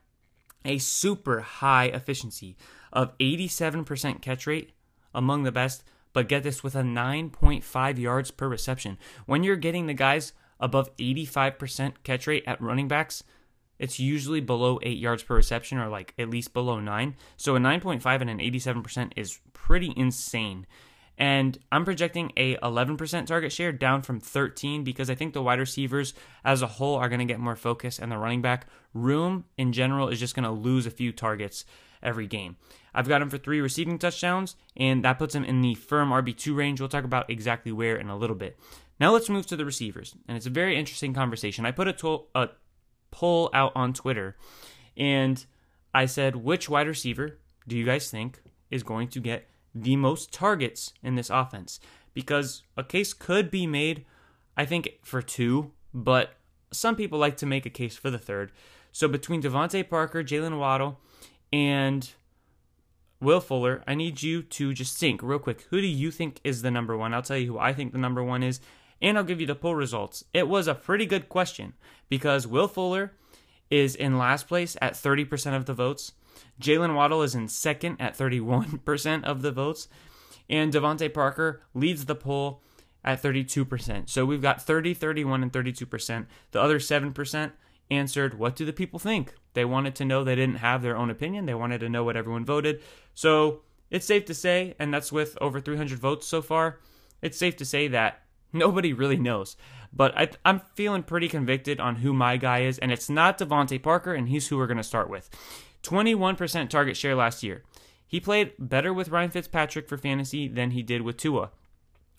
a 0.65 0.79
super 0.79 1.41
high 1.41 1.87
efficiency 1.87 2.57
of 2.93 3.17
87% 3.19 4.23
catch 4.23 4.47
rate, 4.47 4.71
among 5.15 5.43
the 5.43 5.53
best, 5.53 5.85
but 6.13 6.29
get 6.29 6.43
this 6.43 6.63
with 6.63 6.75
a 6.75 6.83
9.5 6.83 7.99
yards 7.99 8.31
per 8.31 8.49
reception. 8.49 8.99
When 9.27 9.45
you're 9.45 9.57
getting 9.57 9.87
the 9.87 9.95
guys 9.95 10.33
above 10.59 10.97
85% 10.97 11.95
catch 12.03 12.27
rate 12.27 12.45
at 12.47 12.61
running 12.61 12.89
backs, 12.89 13.23
it's 13.79 13.99
usually 13.99 14.41
below 14.41 14.79
8 14.83 14.99
yards 14.99 15.23
per 15.23 15.37
reception 15.37 15.79
or 15.79 15.89
like 15.89 16.15
at 16.19 16.31
least 16.31 16.55
below 16.55 16.81
9. 16.81 17.17
So 17.37 17.57
a 17.57 17.59
9.5 17.59 18.21
and 18.21 18.31
an 18.31 18.39
87% 18.39 19.13
is 19.17 19.41
pretty 19.53 19.93
insane. 19.97 20.67
And 21.17 21.59
I'm 21.71 21.85
projecting 21.85 22.33
a 22.37 22.57
11% 22.57 23.27
target 23.27 23.53
share 23.53 23.73
down 23.73 24.03
from 24.03 24.19
13 24.19 24.83
because 24.83 25.09
I 25.09 25.15
think 25.15 25.33
the 25.33 25.43
wide 25.43 25.61
receivers 25.61 26.13
as 26.45 26.61
a 26.61 26.67
whole 26.67 26.97
are 26.97 27.09
going 27.09 27.21
to 27.21 27.25
get 27.25 27.39
more 27.39 27.57
focus 27.57 27.99
and 27.99 28.11
the 28.11 28.19
running 28.19 28.43
back 28.43 28.67
room 28.93 29.45
in 29.57 29.73
general 29.73 30.09
is 30.09 30.19
just 30.19 30.35
going 30.35 30.45
to 30.45 30.51
lose 30.51 30.87
a 30.87 30.91
few 30.91 31.13
targets 31.13 31.65
every 32.03 32.27
game. 32.27 32.57
I've 32.95 33.09
got 33.09 33.23
him 33.23 33.31
for 33.31 33.39
3 33.39 33.61
receiving 33.61 33.99
touchdowns 33.99 34.57
and 34.77 35.05
that 35.05 35.19
puts 35.19 35.35
him 35.35 35.45
in 35.45 35.63
the 35.63 35.75
firm 35.75 36.11
RB2 36.11 36.55
range. 36.55 36.81
We'll 36.81 36.89
talk 36.89 37.05
about 37.05 37.31
exactly 37.31 37.71
where 37.71 37.97
in 37.97 38.09
a 38.09 38.17
little 38.17 38.37
bit. 38.37 38.59
Now 38.99 39.13
let's 39.13 39.29
move 39.29 39.47
to 39.47 39.57
the 39.57 39.65
receivers. 39.65 40.15
And 40.29 40.37
it's 40.37 40.47
a 40.47 40.51
very 40.51 40.77
interesting 40.77 41.15
conversation. 41.15 41.67
I 41.67 41.71
put 41.71 41.89
a, 41.89 41.93
to- 41.95 42.25
a 42.35 42.49
poll 43.15 43.49
out 43.55 43.71
on 43.77 43.93
Twitter 43.93 44.37
and 44.97 45.47
I 45.95 46.07
said, 46.07 46.35
which 46.37 46.69
wide 46.69 46.89
receiver 46.89 47.39
do 47.69 47.77
you 47.77 47.85
guys 47.85 48.11
think 48.11 48.43
is 48.71 48.83
going 48.83 49.09
to 49.09 49.21
get 49.21 49.47
the 49.73 49.95
most 49.95 50.33
targets 50.33 50.93
in 51.03 51.15
this 51.15 51.31
offense? 51.31 51.79
Because 52.13 52.65
a 52.77 52.83
case 52.83 53.13
could 53.13 53.51
be 53.51 53.67
made, 53.67 54.05
I 54.57 54.67
think, 54.67 54.89
for 55.03 55.23
two, 55.23 55.71
but 55.93 56.35
some 56.73 56.97
people 56.97 57.19
like 57.19 57.37
to 57.39 57.47
make 57.47 57.65
a 57.65 57.71
case 57.71 57.97
for 57.97 58.11
the 58.11 58.19
third. 58.19 58.51
So 58.91 59.07
between 59.07 59.43
DeVante 59.43 59.89
Parker, 59.89 60.25
Jaylen 60.25 60.59
Waddle, 60.59 60.99
and 61.53 62.11
Will 63.21 63.41
Fuller, 63.41 63.85
I 63.87 63.95
need 63.95 64.23
you 64.23 64.43
to 64.43 64.75
just 64.75 64.99
think 64.99 65.23
real 65.23 65.39
quick. 65.39 65.63
Who 65.71 65.81
do 65.81 65.87
you 65.87 66.11
think 66.11 66.41
is 66.43 66.63
the 66.63 66.71
number 66.73 66.97
one? 66.97 67.15
I'll 67.15 67.23
tell 67.23 67.39
you 67.39 67.53
who 67.53 67.59
I 67.59 67.73
think 67.73 67.93
the 67.93 67.99
number 67.99 68.23
one 68.23 68.43
is, 68.43 68.61
and 69.01 69.17
I'll 69.17 69.25
give 69.25 69.41
you 69.41 69.47
the 69.47 69.55
poll 69.55 69.75
results. 69.75 70.25
It 70.33 70.49
was 70.49 70.67
a 70.67 70.75
pretty 70.75 71.07
good 71.07 71.29
question 71.29 71.75
because 72.09 72.47
Will 72.47 72.69
Fuller 72.69 73.13
is 73.71 73.95
in 73.95 74.19
last 74.19 74.49
place 74.49 74.77
at 74.81 74.95
30% 74.95 75.57
of 75.57 75.67
the 75.67 75.75
votes. 75.75 76.13
Jaylen 76.61 76.95
Waddle 76.95 77.23
is 77.23 77.35
in 77.35 77.49
second 77.49 77.97
at 78.01 78.17
31% 78.17 79.25
of 79.25 79.43
the 79.43 79.53
votes. 79.53 79.89
And 80.49 80.73
DeVante 80.73 81.13
Parker 81.13 81.63
leads 81.75 82.05
the 82.05 82.15
poll 82.15 82.63
at 83.03 83.23
32%. 83.23 84.09
So 84.09 84.25
we've 84.25 84.43
got 84.43 84.63
30, 84.63 84.95
31, 84.95 85.43
and 85.43 85.53
32%. 85.53 86.27
The 86.53 86.61
other 86.61 86.79
7% 86.79 87.53
answered, 87.91 88.39
What 88.39 88.57
do 88.57 88.65
the 88.65 88.73
people 88.73 88.99
think? 88.99 89.35
They 89.55 89.65
wanted 89.65 89.95
to 89.97 90.05
know 90.05 90.25
they 90.25 90.35
didn't 90.35 90.57
have 90.57 90.83
their 90.83 90.97
own 90.97 91.11
opinion. 91.11 91.47
They 91.47 91.55
wanted 91.55 91.81
to 91.81 91.89
know 91.89 92.05
what 92.05 92.17
everyone 92.17 92.45
voted. 92.45 92.83
So 93.15 93.63
it's 93.91 94.07
safe 94.07 94.25
to 94.27 94.35
say, 94.35 94.75
and 94.79 94.93
that's 94.93 95.13
with 95.13 95.39
over 95.41 95.61
300 95.61 95.99
votes 95.99 96.27
so 96.27 96.43
far, 96.43 96.81
it's 97.23 97.39
safe 97.39 97.57
to 97.59 97.65
say 97.65 97.89
that 97.89 98.24
Nobody 98.55 98.93
really 98.93 99.17
knows. 99.17 99.57
But 99.93 100.17
I, 100.17 100.31
am 100.45 100.61
feeling 100.75 101.03
pretty 101.03 101.29
convicted 101.29 101.81
on 101.81 101.97
who 101.97 102.15
my 102.15 102.37
guy 102.37 102.61
is, 102.61 102.79
and 102.79 102.91
it's 102.93 103.11
not 103.11 103.37
DeVante 103.37 103.83
Parker, 103.83 104.15
and 104.15 104.29
he's 104.29 104.49
who 104.49 104.57
we're 104.57 104.69
going 104.69 104.77
to 104.79 104.83
start 104.83 105.11
with. 105.11 105.29
21% 105.83 106.71
target 106.71 106.97
share 106.97 107.15
last 107.15 107.43
year. 107.43 107.65
He 108.07 108.21
played 108.21 108.53
better 108.59 108.95
with 108.95 109.09
Ryan 109.09 109.31
Fitzpatrick 109.31 109.89
for 109.89 109.99
fantasy 109.99 110.47
than 110.47 110.71
he 110.71 110.83
did 110.83 111.03
with 111.03 111.17
Tua. 111.17 111.51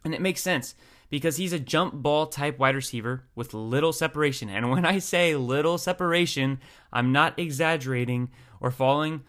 And 0.04 0.14
it 0.14 0.22
makes 0.22 0.42
sense 0.42 0.76
because 1.10 1.38
he's 1.38 1.54
a 1.54 1.60
jump 1.60 1.94
ball 1.96 2.28
type 2.28 2.60
wide 2.60 2.76
receiver 2.76 3.24
with 3.34 3.54
little 3.54 3.94
separation. 3.94 4.50
And 4.50 4.70
when 4.70 4.86
I 4.86 5.00
say 5.00 5.36
little 5.36 5.78
separation, 5.78 6.60
I'm 6.92 7.12
not 7.12 7.40
exaggerating 7.40 8.30
or 8.60 8.72
falling 8.72 9.24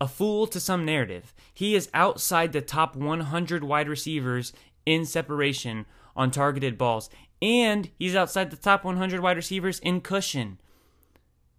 a 0.00 0.06
fool 0.06 0.46
to 0.46 0.60
some 0.60 0.84
narrative. 0.84 1.34
He 1.52 1.74
is 1.74 1.90
outside 1.92 2.52
the 2.52 2.60
top 2.60 2.94
100 2.94 3.64
wide 3.64 3.88
receivers 3.88 4.52
in 4.86 5.04
separation 5.04 5.84
on 6.18 6.30
targeted 6.30 6.76
balls, 6.76 7.08
and 7.40 7.90
he's 7.98 8.16
outside 8.16 8.50
the 8.50 8.56
top 8.56 8.84
100 8.84 9.20
wide 9.20 9.36
receivers 9.36 9.78
in 9.78 10.02
cushion. 10.02 10.60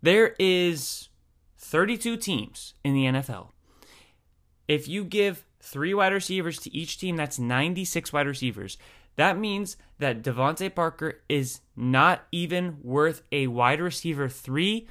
There 0.02 0.36
is 0.38 1.10
32 1.58 2.18
teams 2.18 2.76
in 2.84 2.94
the 2.94 3.06
NFL. 3.06 3.50
If 4.68 4.88
you 4.88 5.04
give 5.04 5.46
three 5.62 5.94
wide 5.94 6.14
receivers 6.14 6.60
to 6.60 6.76
each 6.76 7.00
team, 7.00 7.16
that's 7.16 7.40
96 7.40 8.14
wide 8.14 8.28
receivers. 8.28 8.78
That 9.16 9.38
means 9.38 9.78
that 9.98 10.22
DeVante 10.22 10.74
Parker 10.74 11.22
is 11.28 11.62
not 11.76 12.26
even 12.32 12.78
worth 12.84 13.24
a 13.32 13.48
wide 13.48 13.82
receiver 13.82 14.30
three 14.30 14.88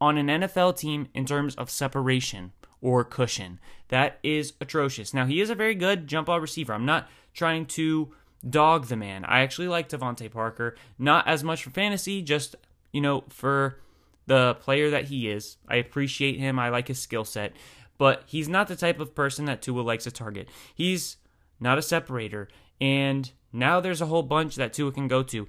on 0.00 0.16
an 0.16 0.26
NFL 0.28 0.78
team 0.78 1.08
in 1.14 1.26
terms 1.26 1.54
of 1.56 1.70
separation 1.70 2.52
or 2.80 3.04
cushion. 3.04 3.60
That 3.88 4.18
is 4.22 4.54
atrocious. 4.60 5.12
Now, 5.12 5.26
he 5.26 5.40
is 5.40 5.50
a 5.50 5.54
very 5.54 5.74
good 5.74 6.06
jump 6.06 6.26
ball 6.26 6.40
receiver. 6.40 6.72
I'm 6.72 6.86
not 6.86 7.08
trying 7.34 7.66
to 7.66 8.12
dog 8.48 8.86
the 8.86 8.96
man. 8.96 9.24
I 9.24 9.40
actually 9.40 9.68
like 9.68 9.88
DeVante 9.88 10.30
Parker, 10.30 10.76
not 10.98 11.26
as 11.28 11.44
much 11.44 11.62
for 11.64 11.70
fantasy, 11.70 12.22
just, 12.22 12.56
you 12.92 13.00
know, 13.00 13.24
for 13.28 13.80
the 14.26 14.54
player 14.60 14.90
that 14.90 15.06
he 15.06 15.28
is. 15.28 15.56
I 15.68 15.76
appreciate 15.76 16.38
him. 16.38 16.58
I 16.58 16.68
like 16.68 16.88
his 16.88 16.98
skill 16.98 17.24
set, 17.24 17.52
but 17.98 18.22
he's 18.26 18.48
not 18.48 18.68
the 18.68 18.76
type 18.76 19.00
of 19.00 19.14
person 19.14 19.44
that 19.46 19.62
Tua 19.62 19.82
likes 19.82 20.04
to 20.04 20.10
target. 20.10 20.48
He's 20.74 21.16
not 21.58 21.78
a 21.78 21.82
separator, 21.82 22.48
and 22.80 23.30
now 23.52 23.80
there's 23.80 24.00
a 24.00 24.06
whole 24.06 24.22
bunch 24.22 24.56
that 24.56 24.72
Tua 24.72 24.92
can 24.92 25.08
go 25.08 25.22
to. 25.24 25.46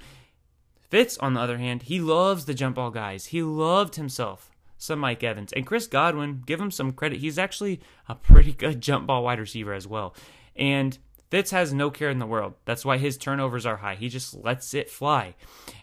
Fitz, 0.90 1.18
on 1.20 1.34
the 1.34 1.40
other 1.40 1.58
hand, 1.58 1.84
he 1.84 2.02
loves 2.02 2.46
the 2.46 2.54
jump 2.54 2.76
ball 2.76 2.92
guys. 2.92 3.28
He 3.28 3.42
loved 3.42 3.96
himself 3.96 4.52
some 4.78 5.00
Mike 5.00 5.24
Evans. 5.24 5.54
And 5.54 5.66
Chris 5.66 5.88
Godwin, 5.88 6.42
give 6.46 6.60
him 6.60 6.72
some 6.72 6.92
credit. 6.92 7.20
He's 7.20 7.38
actually 7.38 7.80
a 8.10 8.16
pretty 8.16 8.52
good 8.52 8.82
jump 8.82 9.08
ball 9.08 9.24
wide 9.24 9.40
receiver 9.40 9.74
as 9.74 9.88
well. 9.88 10.16
And 10.56 10.98
Fitz 11.32 11.52
has 11.52 11.74
no 11.74 11.90
care 11.90 12.10
in 12.10 12.20
the 12.20 12.26
world. 12.26 12.56
That's 12.66 12.84
why 12.84 12.98
his 12.98 13.18
turnovers 13.18 13.66
are 13.66 13.78
high. 13.78 13.96
He 13.96 14.10
just 14.10 14.36
lets 14.36 14.74
it 14.74 14.90
fly. 14.90 15.34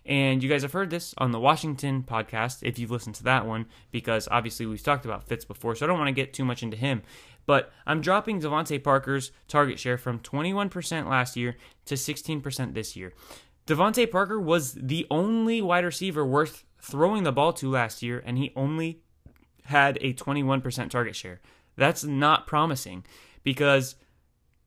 And 0.04 0.42
you 0.42 0.48
guys 0.48 0.60
have 0.60 0.74
heard 0.74 0.90
this 0.90 1.14
on 1.16 1.32
the 1.32 1.40
Washington 1.40 2.02
podcast, 2.02 2.58
if 2.62 2.78
you've 2.78 2.90
listened 2.90 3.14
to 3.16 3.24
that 3.24 3.46
one, 3.46 3.64
because 3.90 4.28
obviously 4.30 4.66
we've 4.66 4.82
talked 4.82 5.06
about 5.06 5.26
Fitz 5.26 5.46
before, 5.46 5.74
so 5.74 5.86
I 5.86 5.88
don't 5.88 5.98
want 5.98 6.08
to 6.08 6.12
get 6.12 6.34
too 6.34 6.44
much 6.44 6.62
into 6.62 6.76
him. 6.76 7.00
But 7.46 7.72
I'm 7.86 8.02
dropping 8.02 8.42
DeVante 8.42 8.84
Parker's 8.84 9.32
target 9.48 9.78
share 9.78 9.96
from 9.96 10.20
21% 10.20 11.08
last 11.08 11.34
year 11.34 11.56
to 11.86 11.94
16% 11.94 12.74
this 12.74 12.94
year. 12.94 13.14
DeVante 13.66 14.10
Parker 14.10 14.38
was 14.38 14.74
the 14.74 15.06
only 15.10 15.62
wide 15.62 15.84
receiver 15.84 16.26
worth 16.26 16.64
throwing 16.78 17.22
the 17.22 17.32
ball 17.32 17.54
to 17.54 17.70
last 17.70 18.02
year, 18.02 18.22
and 18.26 18.36
he 18.36 18.52
only 18.54 19.00
had 19.64 19.96
a 20.02 20.12
21% 20.12 20.90
target 20.90 21.16
share. 21.16 21.40
That's 21.74 22.04
not 22.04 22.46
promising 22.46 23.06
because 23.42 23.94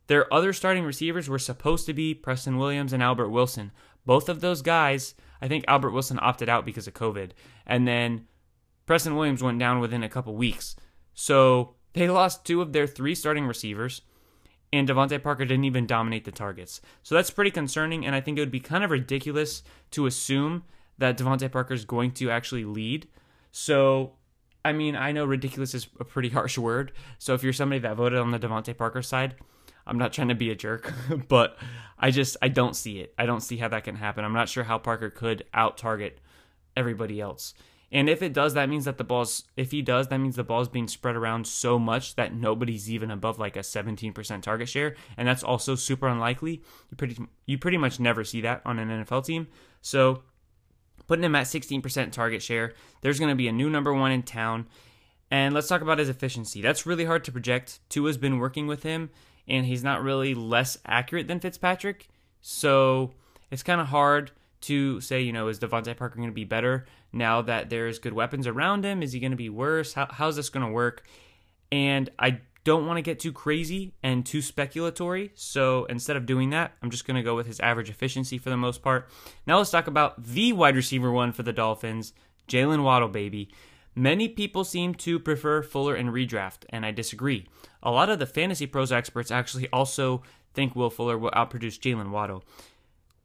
their 0.07 0.31
other 0.33 0.53
starting 0.53 0.83
receivers 0.83 1.29
were 1.29 1.39
supposed 1.39 1.85
to 1.85 1.93
be 1.93 2.13
Preston 2.13 2.57
Williams 2.57 2.93
and 2.93 3.01
Albert 3.01 3.29
Wilson. 3.29 3.71
Both 4.05 4.29
of 4.29 4.41
those 4.41 4.61
guys, 4.61 5.15
I 5.41 5.47
think 5.47 5.65
Albert 5.67 5.91
Wilson 5.91 6.19
opted 6.21 6.49
out 6.49 6.65
because 6.65 6.87
of 6.87 6.93
COVID, 6.93 7.31
and 7.65 7.87
then 7.87 8.27
Preston 8.85 9.15
Williams 9.15 9.43
went 9.43 9.59
down 9.59 9.79
within 9.79 10.03
a 10.03 10.09
couple 10.09 10.35
weeks. 10.35 10.75
So 11.13 11.75
they 11.93 12.09
lost 12.09 12.45
two 12.45 12.61
of 12.61 12.73
their 12.73 12.87
three 12.87 13.15
starting 13.15 13.45
receivers, 13.45 14.01
and 14.73 14.87
DeVante 14.87 15.21
Parker 15.21 15.45
didn't 15.45 15.65
even 15.65 15.85
dominate 15.85 16.25
the 16.25 16.31
targets. 16.31 16.81
So 17.03 17.15
that's 17.15 17.29
pretty 17.29 17.51
concerning, 17.51 18.05
and 18.05 18.15
I 18.15 18.21
think 18.21 18.37
it 18.37 18.41
would 18.41 18.51
be 18.51 18.59
kind 18.59 18.83
of 18.83 18.91
ridiculous 18.91 19.63
to 19.91 20.05
assume 20.05 20.63
that 20.97 21.17
DeVante 21.17 21.51
Parker 21.51 21.73
is 21.73 21.85
going 21.85 22.11
to 22.11 22.31
actually 22.31 22.63
lead. 22.63 23.07
So, 23.51 24.13
I 24.63 24.71
mean, 24.71 24.95
I 24.95 25.11
know 25.11 25.25
ridiculous 25.25 25.73
is 25.73 25.87
a 25.99 26.05
pretty 26.05 26.29
harsh 26.37 26.57
word. 26.57 26.93
So 27.19 27.33
if 27.33 27.43
you're 27.43 27.53
somebody 27.53 27.79
that 27.79 27.95
voted 27.95 28.19
on 28.19 28.31
the 28.31 28.39
DeVante 28.39 28.77
Parker 28.77 29.01
side, 29.01 29.35
I'm 29.85 29.97
not 29.97 30.13
trying 30.13 30.29
to 30.29 30.35
be 30.35 30.51
a 30.51 30.55
jerk, 30.55 30.93
but 31.27 31.57
I 31.97 32.11
just 32.11 32.37
I 32.41 32.47
don't 32.47 32.75
see 32.75 32.99
it. 32.99 33.13
I 33.17 33.25
don't 33.25 33.41
see 33.41 33.57
how 33.57 33.67
that 33.69 33.83
can 33.83 33.95
happen. 33.95 34.25
I'm 34.25 34.33
not 34.33 34.49
sure 34.49 34.63
how 34.63 34.77
Parker 34.77 35.09
could 35.09 35.45
out 35.53 35.77
target 35.77 36.19
everybody 36.75 37.19
else. 37.19 37.53
And 37.93 38.09
if 38.09 38.21
it 38.21 38.31
does, 38.31 38.53
that 38.53 38.69
means 38.69 38.85
that 38.85 38.97
the 38.97 39.03
ball's 39.03 39.43
if 39.57 39.71
he 39.71 39.81
does, 39.81 40.07
that 40.07 40.17
means 40.17 40.37
the 40.37 40.43
ball's 40.43 40.69
being 40.69 40.87
spread 40.87 41.15
around 41.15 41.45
so 41.45 41.77
much 41.77 42.15
that 42.15 42.33
nobody's 42.33 42.89
even 42.89 43.11
above 43.11 43.37
like 43.37 43.57
a 43.57 43.59
17% 43.59 44.41
target 44.41 44.69
share, 44.69 44.95
and 45.17 45.27
that's 45.27 45.43
also 45.43 45.75
super 45.75 46.07
unlikely. 46.07 46.61
You 46.89 46.97
pretty 46.97 47.17
you 47.45 47.57
pretty 47.57 47.77
much 47.77 47.99
never 47.99 48.23
see 48.23 48.41
that 48.41 48.61
on 48.65 48.79
an 48.79 49.03
NFL 49.03 49.25
team. 49.25 49.47
So 49.81 50.23
putting 51.07 51.25
him 51.25 51.35
at 51.35 51.47
16% 51.47 52.11
target 52.13 52.41
share, 52.41 52.73
there's 53.01 53.19
going 53.19 53.31
to 53.31 53.35
be 53.35 53.49
a 53.49 53.51
new 53.51 53.69
number 53.69 53.93
1 53.93 54.11
in 54.11 54.23
town. 54.23 54.67
And 55.29 55.53
let's 55.53 55.67
talk 55.67 55.81
about 55.81 55.99
his 55.99 56.09
efficiency. 56.09 56.61
That's 56.61 56.85
really 56.85 57.05
hard 57.05 57.23
to 57.25 57.31
project. 57.31 57.79
Tua's 57.89 58.17
been 58.17 58.37
working 58.37 58.67
with 58.67 58.83
him 58.83 59.09
and 59.47 59.65
he's 59.65 59.83
not 59.83 60.03
really 60.03 60.33
less 60.33 60.77
accurate 60.85 61.27
than 61.27 61.39
Fitzpatrick. 61.39 62.07
So 62.41 63.11
it's 63.49 63.63
kind 63.63 63.81
of 63.81 63.87
hard 63.87 64.31
to 64.61 65.01
say, 65.01 65.21
you 65.21 65.33
know, 65.33 65.47
is 65.47 65.59
DeVante 65.59 65.95
Parker 65.97 66.17
going 66.17 66.29
to 66.29 66.33
be 66.33 66.45
better 66.45 66.85
now 67.11 67.41
that 67.41 67.69
there's 67.69 67.99
good 67.99 68.13
weapons 68.13 68.47
around 68.47 68.85
him? 68.85 69.01
Is 69.03 69.13
he 69.13 69.19
going 69.19 69.31
to 69.31 69.37
be 69.37 69.49
worse? 69.49 69.93
How, 69.93 70.07
how's 70.09 70.35
this 70.35 70.49
going 70.49 70.65
to 70.65 70.71
work? 70.71 71.03
And 71.71 72.09
I 72.19 72.41
don't 72.63 72.85
want 72.85 72.97
to 72.97 73.01
get 73.01 73.19
too 73.19 73.31
crazy 73.31 73.93
and 74.03 74.25
too 74.25 74.39
speculatory. 74.39 75.31
So 75.33 75.85
instead 75.85 76.15
of 76.15 76.25
doing 76.25 76.51
that, 76.51 76.73
I'm 76.81 76.91
just 76.91 77.07
going 77.07 77.15
to 77.15 77.23
go 77.23 77.35
with 77.35 77.47
his 77.47 77.59
average 77.59 77.89
efficiency 77.89 78.37
for 78.37 78.49
the 78.49 78.57
most 78.57 78.81
part. 78.81 79.09
Now 79.47 79.57
let's 79.57 79.71
talk 79.71 79.87
about 79.87 80.23
the 80.23 80.53
wide 80.53 80.75
receiver 80.75 81.11
one 81.11 81.31
for 81.31 81.43
the 81.43 81.53
Dolphins, 81.53 82.13
Jaylen 82.47 82.83
Waddle, 82.83 83.09
baby. 83.09 83.49
Many 83.95 84.29
people 84.29 84.63
seem 84.63 84.93
to 84.95 85.19
prefer 85.19 85.61
Fuller 85.63 85.95
and 85.95 86.09
redraft, 86.09 86.63
and 86.69 86.85
I 86.85 86.91
disagree. 86.91 87.47
A 87.83 87.91
lot 87.91 88.09
of 88.09 88.19
the 88.19 88.25
fantasy 88.25 88.67
pros 88.67 88.91
experts 88.91 89.31
actually 89.31 89.67
also 89.71 90.23
think 90.53 90.75
Will 90.75 90.89
Fuller 90.89 91.17
will 91.17 91.31
outproduce 91.31 91.79
Jaylen 91.79 92.11
Waddle. 92.11 92.43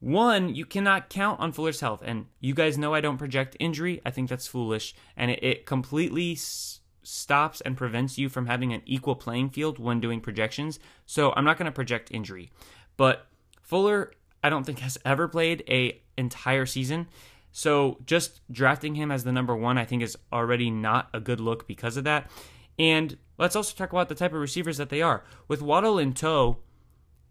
One, 0.01 0.55
you 0.55 0.67
cannot 0.67 1.09
count 1.09 1.41
on 1.41 1.53
Fuller's 1.53 1.81
health, 1.81 2.03
and 2.05 2.27
you 2.41 2.55
guys 2.55 2.77
know 2.77 2.95
I 2.95 3.01
don't 3.01 3.17
project 3.17 3.57
injury. 3.59 4.01
I 4.05 4.11
think 4.11 4.29
that's 4.29 4.47
foolish, 4.47 4.95
and 5.17 5.31
it, 5.31 5.43
it 5.43 5.67
completely 5.67 6.33
s- 6.33 6.81
stops 7.03 7.61
and 7.63 7.77
prevents 7.77 8.19
you 8.19 8.29
from 8.29 8.47
having 8.47 8.73
an 8.73 8.83
equal 8.85 9.15
playing 9.15 9.51
field 9.51 9.79
when 9.79 10.01
doing 10.01 10.21
projections. 10.21 10.79
So 11.07 11.33
I'm 11.35 11.45
not 11.45 11.57
going 11.57 11.67
to 11.67 11.73
project 11.73 12.11
injury, 12.11 12.51
but 12.97 13.27
Fuller, 13.63 14.13
I 14.45 14.51
don't 14.51 14.65
think 14.65 14.79
has 14.81 14.99
ever 15.05 15.29
played 15.29 15.65
a 15.69 16.01
entire 16.17 16.67
season. 16.67 17.09
So 17.51 17.99
just 18.05 18.43
drafting 18.53 18.97
him 18.97 19.11
as 19.11 19.25
the 19.25 19.33
number 19.33 19.57
one, 19.57 19.79
I 19.79 19.87
think, 19.87 20.03
is 20.03 20.17
already 20.31 20.71
not 20.71 21.09
a 21.15 21.21
good 21.21 21.41
look 21.41 21.67
because 21.67 21.97
of 21.97 22.05
that. 22.05 22.31
And 22.79 23.17
let's 23.39 23.57
also 23.57 23.75
talk 23.75 23.93
about 23.93 24.09
the 24.09 24.15
type 24.15 24.33
of 24.33 24.41
receivers 24.41 24.77
that 24.77 24.89
they 24.89 25.03
are. 25.03 25.25
With 25.49 25.63
Waddle 25.63 25.99
in 25.99 26.15
tow 26.15 26.59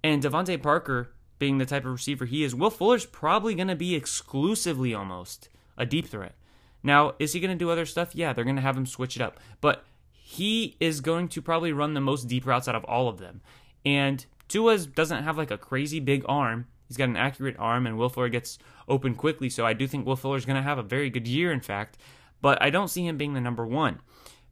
and 0.03 0.21
DeVante 0.21 0.61
Parker 0.61 1.11
being 1.39 1.57
the 1.57 1.65
type 1.65 1.85
of 1.85 1.91
receiver 1.91 2.25
he 2.25 2.43
is, 2.43 2.55
Will 2.55 2.69
Fuller's 2.69 3.05
probably 3.05 3.55
going 3.55 3.67
to 3.67 3.75
be 3.75 3.95
exclusively 3.95 4.93
almost 4.93 5.49
a 5.77 5.85
deep 5.85 6.07
threat. 6.07 6.35
Now, 6.83 7.15
is 7.17 7.33
he 7.33 7.39
going 7.39 7.57
to 7.57 7.63
do 7.63 7.71
other 7.71 7.85
stuff? 7.85 8.13
Yeah, 8.13 8.31
they're 8.31 8.43
going 8.43 8.55
to 8.55 8.61
have 8.61 8.77
him 8.77 8.85
switch 8.85 9.15
it 9.15 9.21
up. 9.21 9.39
But 9.59 9.83
he 10.11 10.77
is 10.79 11.01
going 11.01 11.27
to 11.29 11.41
probably 11.41 11.73
run 11.73 11.93
the 11.93 12.01
most 12.01 12.27
deep 12.27 12.45
routes 12.45 12.67
out 12.67 12.75
of 12.75 12.83
all 12.85 13.07
of 13.07 13.17
them. 13.17 13.41
And 13.83 14.25
Tua 14.47 14.77
doesn't 14.77 15.23
have 15.23 15.37
like 15.37 15.51
a 15.51 15.57
crazy 15.57 15.99
big 15.99 16.23
arm. 16.27 16.67
He's 16.87 16.97
got 16.97 17.09
an 17.09 17.17
accurate 17.17 17.55
arm, 17.57 17.87
and 17.87 17.97
Will 17.97 18.09
Fuller 18.09 18.29
gets 18.29 18.59
open 18.87 19.15
quickly. 19.15 19.49
So 19.49 19.65
I 19.65 19.73
do 19.73 19.87
think 19.87 20.05
Will 20.05 20.15
Fuller 20.15 20.37
is 20.37 20.45
going 20.45 20.57
to 20.57 20.61
have 20.61 20.77
a 20.77 20.83
very 20.83 21.09
good 21.09 21.27
year, 21.27 21.51
in 21.51 21.59
fact. 21.59 21.97
But 22.41 22.61
I 22.61 22.69
don't 22.69 22.89
see 22.89 23.07
him 23.07 23.17
being 23.17 23.33
the 23.33 23.41
number 23.41 23.65
one 23.65 23.99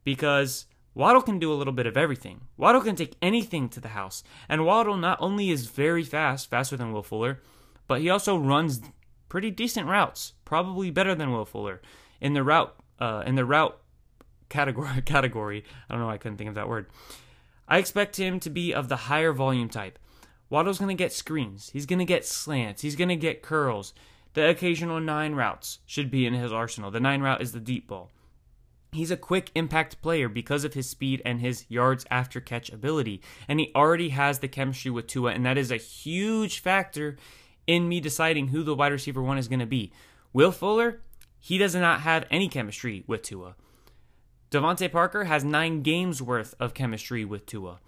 because 0.03 0.65
Waddle 0.95 1.21
can 1.21 1.39
do 1.39 1.51
a 1.51 1.55
little 1.55 1.73
bit 1.73 1.87
of 1.87 1.97
everything. 1.97 2.41
Waddle 2.55 2.81
can 2.81 2.95
take 2.95 3.15
anything 3.21 3.69
to 3.69 3.79
the 3.79 3.89
house. 3.89 4.23
And 4.47 4.65
Waddle 4.65 4.97
not 4.97 5.17
only 5.19 5.49
is 5.49 5.67
very 5.67 6.03
fast, 6.03 6.49
faster 6.49 6.77
than 6.77 6.93
Will 6.93 7.03
Fuller, 7.03 7.41
but 7.87 8.01
he 8.01 8.09
also 8.09 8.37
runs 8.37 8.81
pretty 9.27 9.49
decent 9.49 9.87
routes, 9.87 10.33
probably 10.45 10.91
better 10.91 11.15
than 11.15 11.31
Will 11.31 11.45
Fuller 11.45 11.81
in 12.21 12.33
the 12.33 12.43
route 12.43 12.75
uh, 12.99 13.23
in 13.25 13.35
the 13.35 13.45
route 13.45 13.77
category 14.49 15.01
category. 15.05 15.63
I 15.89 15.93
don't 15.93 16.03
know, 16.03 16.09
I 16.09 16.17
couldn't 16.17 16.37
think 16.37 16.49
of 16.49 16.55
that 16.55 16.69
word. 16.69 16.87
I 17.67 17.79
expect 17.79 18.17
him 18.17 18.39
to 18.41 18.49
be 18.49 18.73
of 18.73 18.89
the 18.89 18.95
higher 18.95 19.33
volume 19.33 19.69
type. 19.69 19.97
Waddle's 20.49 20.77
going 20.77 20.95
to 20.95 21.03
get 21.03 21.11
screens. 21.11 21.71
He's 21.73 21.87
going 21.87 21.99
to 21.99 22.05
get 22.05 22.25
slants. 22.25 22.83
He's 22.83 22.95
going 22.95 23.09
to 23.09 23.15
get 23.15 23.41
curls. 23.41 23.93
The 24.33 24.49
occasional 24.49 24.99
nine 24.99 25.33
routes 25.33 25.79
should 25.85 26.11
be 26.11 26.27
in 26.27 26.33
his 26.33 26.51
arsenal. 26.51 26.91
The 26.91 26.99
nine 26.99 27.21
route 27.21 27.41
is 27.41 27.51
the 27.51 27.59
deep 27.59 27.87
ball. 27.87 28.11
He's 28.93 29.11
a 29.11 29.17
quick 29.17 29.49
impact 29.55 30.01
player 30.01 30.29
because 30.29 30.63
of 30.63 30.75
his 30.75 30.89
speed 30.89 31.21
and 31.25 31.41
his 31.41 31.65
yards 31.67 32.05
after 32.11 32.39
catch 32.39 32.69
ability. 32.69 33.21
And 33.47 33.59
he 33.59 33.71
already 33.75 34.09
has 34.09 34.39
the 34.39 34.47
chemistry 34.47 34.91
with 34.91 35.07
Tua, 35.07 35.31
and 35.31 35.45
that 35.45 35.57
is 35.57 35.71
a 35.71 35.77
huge 35.77 36.59
factor 36.59 37.17
in 37.65 37.89
me 37.89 37.99
deciding 37.99 38.49
who 38.49 38.63
the 38.63 38.75
wide 38.75 38.91
receiver 38.91 39.21
one 39.21 39.37
is 39.37 39.47
going 39.47 39.59
to 39.59 39.65
be. 39.65 39.91
Will 40.31 40.51
Fuller, 40.51 41.01
he 41.39 41.57
does 41.57 41.75
not 41.75 42.01
have 42.01 42.25
any 42.29 42.47
chemistry 42.47 43.03
with 43.07 43.23
Tua. 43.23 43.55
DeVante 44.51 44.91
Parker 44.91 45.23
has 45.23 45.43
nine 45.43 45.81
games 45.81 46.21
worth 46.21 46.53
of 46.59 46.75
chemistry 46.75 47.25
with 47.25 47.45
Tua. 47.45 47.79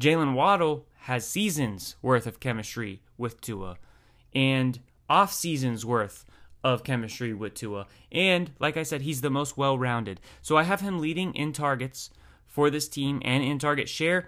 Jaylen 0.00 0.34
Waddle 0.34 0.86
has 1.00 1.26
seasons 1.26 1.96
worth 2.00 2.26
of 2.26 2.40
chemistry 2.40 3.02
with 3.18 3.40
Tua 3.40 3.78
and 4.34 4.80
off 5.08 5.32
seasons 5.32 5.84
worth 5.84 6.24
of 6.64 6.82
chemistry 6.82 7.32
with 7.34 7.54
Tua. 7.54 7.86
And 8.10 8.50
like 8.58 8.76
I 8.76 8.82
said, 8.82 9.02
he's 9.02 9.20
the 9.20 9.30
most 9.30 9.56
well 9.56 9.78
rounded. 9.78 10.20
So 10.42 10.56
I 10.56 10.64
have 10.64 10.80
him 10.80 10.98
leading 10.98 11.34
in 11.34 11.52
targets 11.52 12.10
for 12.46 12.70
this 12.70 12.88
team 12.88 13.20
and 13.24 13.44
in 13.44 13.58
target 13.58 13.88
share 13.88 14.26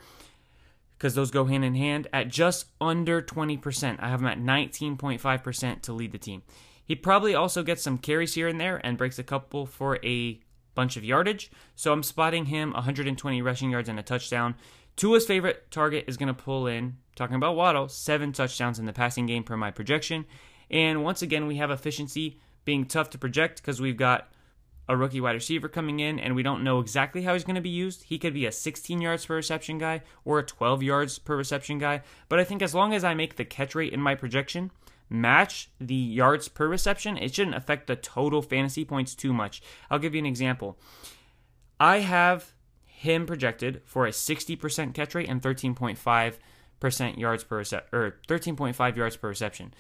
because 0.99 1.15
those 1.15 1.31
go 1.31 1.47
hand 1.47 1.65
in 1.65 1.75
hand 1.75 2.07
at 2.13 2.29
just 2.29 2.67
under 2.81 3.21
20%. 3.21 3.97
I 4.01 4.09
have 4.09 4.21
him 4.21 4.27
at 4.27 4.39
19.5% 4.39 5.83
to 5.83 5.93
lead 5.93 6.13
the 6.13 6.19
team. 6.19 6.43
He 6.85 6.95
probably 6.95 7.35
also 7.35 7.63
gets 7.63 7.83
some 7.83 7.99
carries 7.99 8.35
here 8.35 8.49
and 8.49 8.61
there 8.61 8.81
and 8.85 8.97
breaks 8.97 9.19
a 9.19 9.25
couple 9.25 9.67
for 9.67 9.99
a 10.05 10.41
bunch 10.75 10.97
of 10.97 11.05
yardage. 11.05 11.51
So 11.75 11.93
I'm 11.93 12.03
spotting 12.03 12.47
him 12.47 12.73
120 12.73 13.43
rushing 13.43 13.71
yards 13.71 13.89
and 13.89 13.99
a 13.99 14.03
touchdown. 14.03 14.55
Tua's 14.95 15.27
favorite 15.27 15.71
target 15.71 16.05
is 16.07 16.17
going 16.17 16.29
to 16.29 16.35
pull 16.35 16.67
in, 16.67 16.97
talking 17.17 17.37
about 17.37 17.57
Waddle, 17.57 17.89
seven 17.89 18.33
touchdowns 18.33 18.79
in 18.79 18.87
the 18.87 18.93
passing 18.93 19.27
game 19.27 19.43
per 19.43 19.57
my 19.57 19.71
projection. 19.71 20.25
And 20.71 21.05
once 21.05 21.23
again, 21.23 21.47
we 21.47 21.57
have 21.57 21.71
efficiency 21.71 22.41
being 22.65 22.85
tough 22.85 23.11
to 23.11 23.19
project 23.19 23.63
because 23.63 23.81
we've 23.81 23.97
got 23.97 24.29
a 24.89 24.97
rookie 24.97 25.21
wide 25.21 25.33
receiver 25.33 25.69
coming 25.69 26.01
in, 26.01 26.19
and 26.19 26.35
we 26.37 26.43
don't 26.43 26.63
know 26.63 26.79
exactly 26.79 27.23
how 27.23 27.33
he's 27.33 27.45
going 27.45 27.57
to 27.57 27.61
be 27.61 27.69
used. 27.69 28.05
He 28.05 28.19
could 28.19 28.35
be 28.35 28.47
a 28.47 28.53
16 28.53 29.01
yards 29.01 29.27
per 29.27 29.37
reception 29.37 29.79
guy 29.79 30.03
or 30.25 30.39
a 30.39 30.45
12 30.45 30.83
yards 30.83 31.19
per 31.19 31.37
reception 31.37 31.79
guy. 31.79 32.03
But 32.29 32.39
I 32.39 32.45
think 32.45 32.63
as 32.63 32.75
long 32.75 32.95
as 32.95 33.03
I 33.03 33.15
make 33.15 33.37
the 33.37 33.45
catch 33.45 33.75
rate 33.75 33.93
in 33.93 34.01
my 34.01 34.15
projection 34.15 34.71
match 35.09 35.71
the 35.81 35.95
yards 35.95 36.49
per 36.49 36.69
reception, 36.69 37.17
it 37.17 37.35
shouldn't 37.35 37.57
affect 37.57 37.87
the 37.87 37.97
total 37.97 38.43
fantasy 38.43 38.85
points 38.85 39.15
too 39.15 39.33
much. 39.33 39.63
I'll 39.91 39.99
give 39.99 40.15
you 40.15 40.21
an 40.21 40.27
example. 40.27 40.79
I 41.79 42.01
have 42.01 42.55
him 42.85 43.27
projected 43.27 43.83
for 43.85 44.07
a 44.07 44.11
60% 44.11 44.95
catch 44.95 45.15
rate 45.15 45.29
and 45.29 45.43
13.5% 45.43 47.19
yards 47.19 47.45
per 47.45 47.63
rece- 47.63 47.93
or 47.93 48.19
13.5 48.29 48.97
yards 48.97 49.17
per 49.17 49.29
reception. 49.29 49.75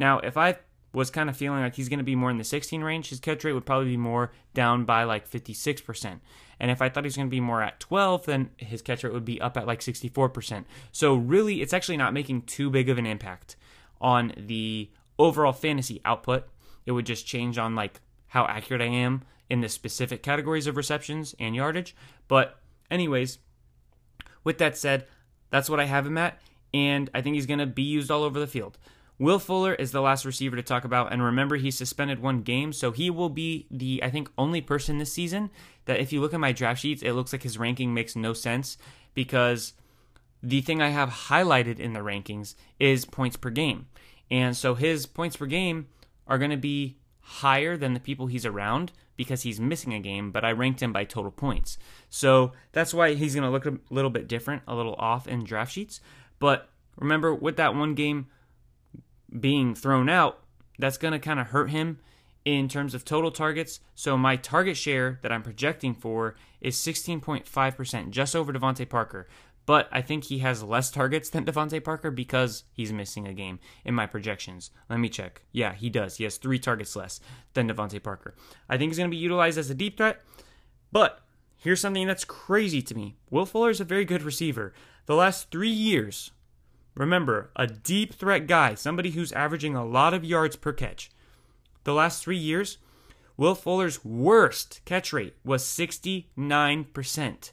Now, 0.00 0.18
if 0.18 0.38
I 0.38 0.56
was 0.92 1.10
kind 1.10 1.28
of 1.30 1.36
feeling 1.36 1.60
like 1.60 1.76
he's 1.76 1.90
going 1.90 1.98
to 1.98 2.04
be 2.04 2.16
more 2.16 2.30
in 2.30 2.38
the 2.38 2.44
16 2.44 2.82
range, 2.82 3.10
his 3.10 3.20
catch 3.20 3.44
rate 3.44 3.52
would 3.52 3.66
probably 3.66 3.90
be 3.90 3.96
more 3.98 4.32
down 4.54 4.84
by 4.84 5.04
like 5.04 5.30
56%. 5.30 6.18
And 6.58 6.70
if 6.70 6.82
I 6.82 6.88
thought 6.88 7.04
he 7.04 7.08
was 7.08 7.16
going 7.16 7.28
to 7.28 7.30
be 7.30 7.40
more 7.40 7.62
at 7.62 7.78
12, 7.78 8.26
then 8.26 8.50
his 8.56 8.82
catch 8.82 9.04
rate 9.04 9.12
would 9.12 9.26
be 9.26 9.40
up 9.40 9.56
at 9.56 9.66
like 9.66 9.80
64%. 9.80 10.64
So 10.90 11.14
really, 11.14 11.60
it's 11.60 11.74
actually 11.74 11.98
not 11.98 12.14
making 12.14 12.42
too 12.42 12.70
big 12.70 12.88
of 12.88 12.98
an 12.98 13.06
impact 13.06 13.56
on 14.00 14.32
the 14.36 14.90
overall 15.18 15.52
fantasy 15.52 16.00
output. 16.04 16.48
It 16.86 16.92
would 16.92 17.06
just 17.06 17.26
change 17.26 17.58
on 17.58 17.74
like 17.74 18.00
how 18.28 18.46
accurate 18.46 18.82
I 18.82 18.86
am 18.86 19.22
in 19.50 19.60
the 19.60 19.68
specific 19.68 20.22
categories 20.22 20.66
of 20.66 20.76
receptions 20.76 21.34
and 21.38 21.54
yardage. 21.54 21.94
But 22.26 22.58
anyways, 22.90 23.38
with 24.44 24.58
that 24.58 24.78
said, 24.78 25.06
that's 25.50 25.68
what 25.68 25.80
I 25.80 25.84
have 25.84 26.06
him 26.06 26.16
at, 26.16 26.40
and 26.72 27.10
I 27.12 27.20
think 27.20 27.34
he's 27.34 27.46
going 27.46 27.58
to 27.58 27.66
be 27.66 27.82
used 27.82 28.10
all 28.10 28.22
over 28.22 28.40
the 28.40 28.46
field. 28.46 28.78
Will 29.20 29.38
Fuller 29.38 29.74
is 29.74 29.92
the 29.92 30.00
last 30.00 30.24
receiver 30.24 30.56
to 30.56 30.62
talk 30.62 30.84
about, 30.84 31.12
and 31.12 31.22
remember 31.22 31.56
he 31.56 31.70
suspended 31.70 32.20
one 32.20 32.40
game, 32.40 32.72
so 32.72 32.90
he 32.90 33.10
will 33.10 33.28
be 33.28 33.66
the 33.70 34.02
I 34.02 34.08
think 34.08 34.30
only 34.38 34.62
person 34.62 34.96
this 34.96 35.12
season 35.12 35.50
that 35.84 36.00
if 36.00 36.10
you 36.10 36.22
look 36.22 36.32
at 36.32 36.40
my 36.40 36.52
draft 36.52 36.80
sheets, 36.80 37.02
it 37.02 37.12
looks 37.12 37.30
like 37.30 37.42
his 37.42 37.58
ranking 37.58 37.92
makes 37.92 38.16
no 38.16 38.32
sense 38.32 38.78
because 39.12 39.74
the 40.42 40.62
thing 40.62 40.80
I 40.80 40.88
have 40.88 41.10
highlighted 41.10 41.78
in 41.78 41.92
the 41.92 42.00
rankings 42.00 42.54
is 42.78 43.04
points 43.04 43.36
per 43.36 43.50
game. 43.50 43.88
And 44.30 44.56
so 44.56 44.74
his 44.74 45.04
points 45.04 45.36
per 45.36 45.44
game 45.44 45.88
are 46.26 46.38
going 46.38 46.50
to 46.50 46.56
be 46.56 46.96
higher 47.20 47.76
than 47.76 47.92
the 47.92 48.00
people 48.00 48.26
he's 48.26 48.46
around 48.46 48.90
because 49.18 49.42
he's 49.42 49.60
missing 49.60 49.92
a 49.92 50.00
game, 50.00 50.30
but 50.30 50.46
I 50.46 50.52
ranked 50.52 50.82
him 50.82 50.94
by 50.94 51.04
total 51.04 51.30
points. 51.30 51.76
So 52.08 52.52
that's 52.72 52.94
why 52.94 53.12
he's 53.12 53.34
going 53.34 53.44
to 53.44 53.50
look 53.50 53.66
a 53.66 53.78
little 53.90 54.10
bit 54.10 54.28
different, 54.28 54.62
a 54.66 54.74
little 54.74 54.94
off 54.94 55.28
in 55.28 55.44
draft 55.44 55.72
sheets. 55.72 56.00
But 56.38 56.70
remember, 56.96 57.34
with 57.34 57.56
that 57.56 57.74
one 57.74 57.94
game 57.94 58.28
being 59.38 59.74
thrown 59.74 60.08
out, 60.08 60.40
that's 60.78 60.98
going 60.98 61.12
to 61.12 61.18
kind 61.18 61.40
of 61.40 61.48
hurt 61.48 61.70
him 61.70 61.98
in 62.44 62.68
terms 62.68 62.94
of 62.94 63.04
total 63.04 63.30
targets. 63.30 63.80
So 63.94 64.16
my 64.16 64.36
target 64.36 64.76
share 64.76 65.18
that 65.22 65.32
I'm 65.32 65.42
projecting 65.42 65.94
for 65.94 66.34
is 66.60 66.76
16.5%, 66.76 68.10
just 68.10 68.34
over 68.34 68.52
DeVante 68.52 68.88
Parker. 68.88 69.28
But 69.66 69.88
I 69.92 70.02
think 70.02 70.24
he 70.24 70.38
has 70.38 70.62
less 70.62 70.90
targets 70.90 71.30
than 71.30 71.44
DeVante 71.46 71.84
Parker 71.84 72.10
because 72.10 72.64
he's 72.72 72.92
missing 72.92 73.28
a 73.28 73.34
game 73.34 73.60
in 73.84 73.94
my 73.94 74.06
projections. 74.06 74.70
Let 74.88 74.98
me 74.98 75.08
check. 75.08 75.42
Yeah, 75.52 75.74
he 75.74 75.90
does. 75.90 76.16
He 76.16 76.24
has 76.24 76.38
three 76.38 76.58
targets 76.58 76.96
less 76.96 77.20
than 77.54 77.68
DeVante 77.68 78.02
Parker. 78.02 78.34
I 78.68 78.76
think 78.76 78.90
he's 78.90 78.98
going 78.98 79.10
to 79.10 79.14
be 79.14 79.22
utilized 79.22 79.58
as 79.58 79.70
a 79.70 79.74
deep 79.74 79.96
threat. 79.96 80.20
But 80.90 81.20
here's 81.56 81.80
something 81.80 82.06
that's 82.06 82.24
crazy 82.24 82.82
to 82.82 82.94
me 82.94 83.16
Will 83.30 83.46
Fuller 83.46 83.70
is 83.70 83.80
a 83.80 83.84
very 83.84 84.04
good 84.04 84.22
receiver. 84.22 84.72
The 85.06 85.14
last 85.14 85.50
three 85.50 85.70
years, 85.70 86.32
remember, 87.00 87.50
a 87.56 87.66
deep 87.66 88.12
threat 88.12 88.46
guy, 88.46 88.74
somebody 88.74 89.12
who's 89.12 89.32
averaging 89.32 89.74
a 89.74 89.86
lot 89.86 90.12
of 90.12 90.22
yards 90.22 90.54
per 90.54 90.72
catch. 90.72 91.10
The 91.84 91.94
last 91.94 92.22
three 92.22 92.36
years, 92.36 92.76
Will 93.38 93.54
Fuller's 93.54 94.04
worst 94.04 94.82
catch 94.84 95.10
rate 95.10 95.34
was 95.42 95.64
69%. 95.64 97.52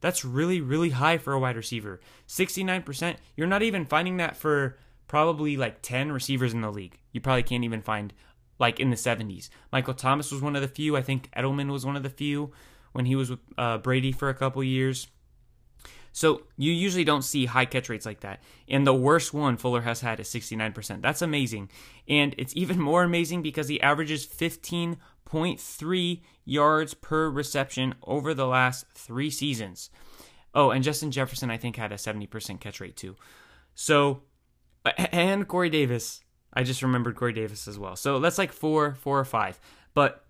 That's 0.00 0.24
really, 0.24 0.60
really 0.60 0.90
high 0.90 1.16
for 1.16 1.32
a 1.32 1.38
wide 1.38 1.56
receiver. 1.56 2.00
69%. 2.26 3.16
You're 3.36 3.46
not 3.46 3.62
even 3.62 3.86
finding 3.86 4.16
that 4.16 4.36
for 4.36 4.76
probably 5.06 5.56
like 5.56 5.80
10 5.82 6.10
receivers 6.10 6.52
in 6.52 6.60
the 6.60 6.72
league. 6.72 6.98
You 7.12 7.20
probably 7.20 7.44
can't 7.44 7.62
even 7.62 7.82
find 7.82 8.12
like 8.58 8.80
in 8.80 8.90
the 8.90 8.96
70s. 8.96 9.48
Michael 9.70 9.94
Thomas 9.94 10.32
was 10.32 10.42
one 10.42 10.56
of 10.56 10.62
the 10.62 10.66
few. 10.66 10.96
I 10.96 11.02
think 11.02 11.30
Edelman 11.36 11.70
was 11.70 11.86
one 11.86 11.94
of 11.94 12.02
the 12.02 12.10
few 12.10 12.50
when 12.90 13.06
he 13.06 13.14
was 13.14 13.30
with 13.30 13.38
uh, 13.56 13.78
Brady 13.78 14.10
for 14.10 14.28
a 14.28 14.34
couple 14.34 14.64
years. 14.64 15.06
So 16.12 16.42
you 16.56 16.72
usually 16.72 17.04
don't 17.04 17.22
see 17.22 17.46
high 17.46 17.64
catch 17.64 17.88
rates 17.88 18.04
like 18.04 18.20
that. 18.20 18.42
And 18.68 18.86
the 18.86 18.94
worst 18.94 19.32
one 19.32 19.56
Fuller 19.56 19.80
has 19.80 20.02
had 20.02 20.20
is 20.20 20.28
69%. 20.28 21.00
That's 21.00 21.22
amazing. 21.22 21.70
And 22.06 22.34
it's 22.36 22.54
even 22.54 22.78
more 22.90 23.02
amazing 23.02 23.42
because 23.42 23.68
he 23.68 23.80
averages 23.80 24.24
15 24.24 24.98
0.3 25.32 26.20
yards 26.44 26.94
per 26.94 27.30
reception 27.30 27.94
over 28.02 28.34
the 28.34 28.46
last 28.46 28.86
three 28.94 29.30
seasons. 29.30 29.90
Oh, 30.54 30.70
and 30.70 30.84
Justin 30.84 31.10
Jefferson, 31.10 31.50
I 31.50 31.56
think, 31.56 31.76
had 31.76 31.92
a 31.92 31.96
70% 31.96 32.60
catch 32.60 32.80
rate 32.80 32.96
too. 32.96 33.16
So, 33.74 34.22
and 34.96 35.48
Corey 35.48 35.70
Davis. 35.70 36.20
I 36.52 36.64
just 36.64 36.82
remembered 36.82 37.16
Corey 37.16 37.32
Davis 37.32 37.66
as 37.66 37.78
well. 37.78 37.96
So 37.96 38.18
that's 38.18 38.36
like 38.36 38.52
four, 38.52 38.94
four 38.94 39.18
or 39.18 39.24
five. 39.24 39.58
But 39.94 40.26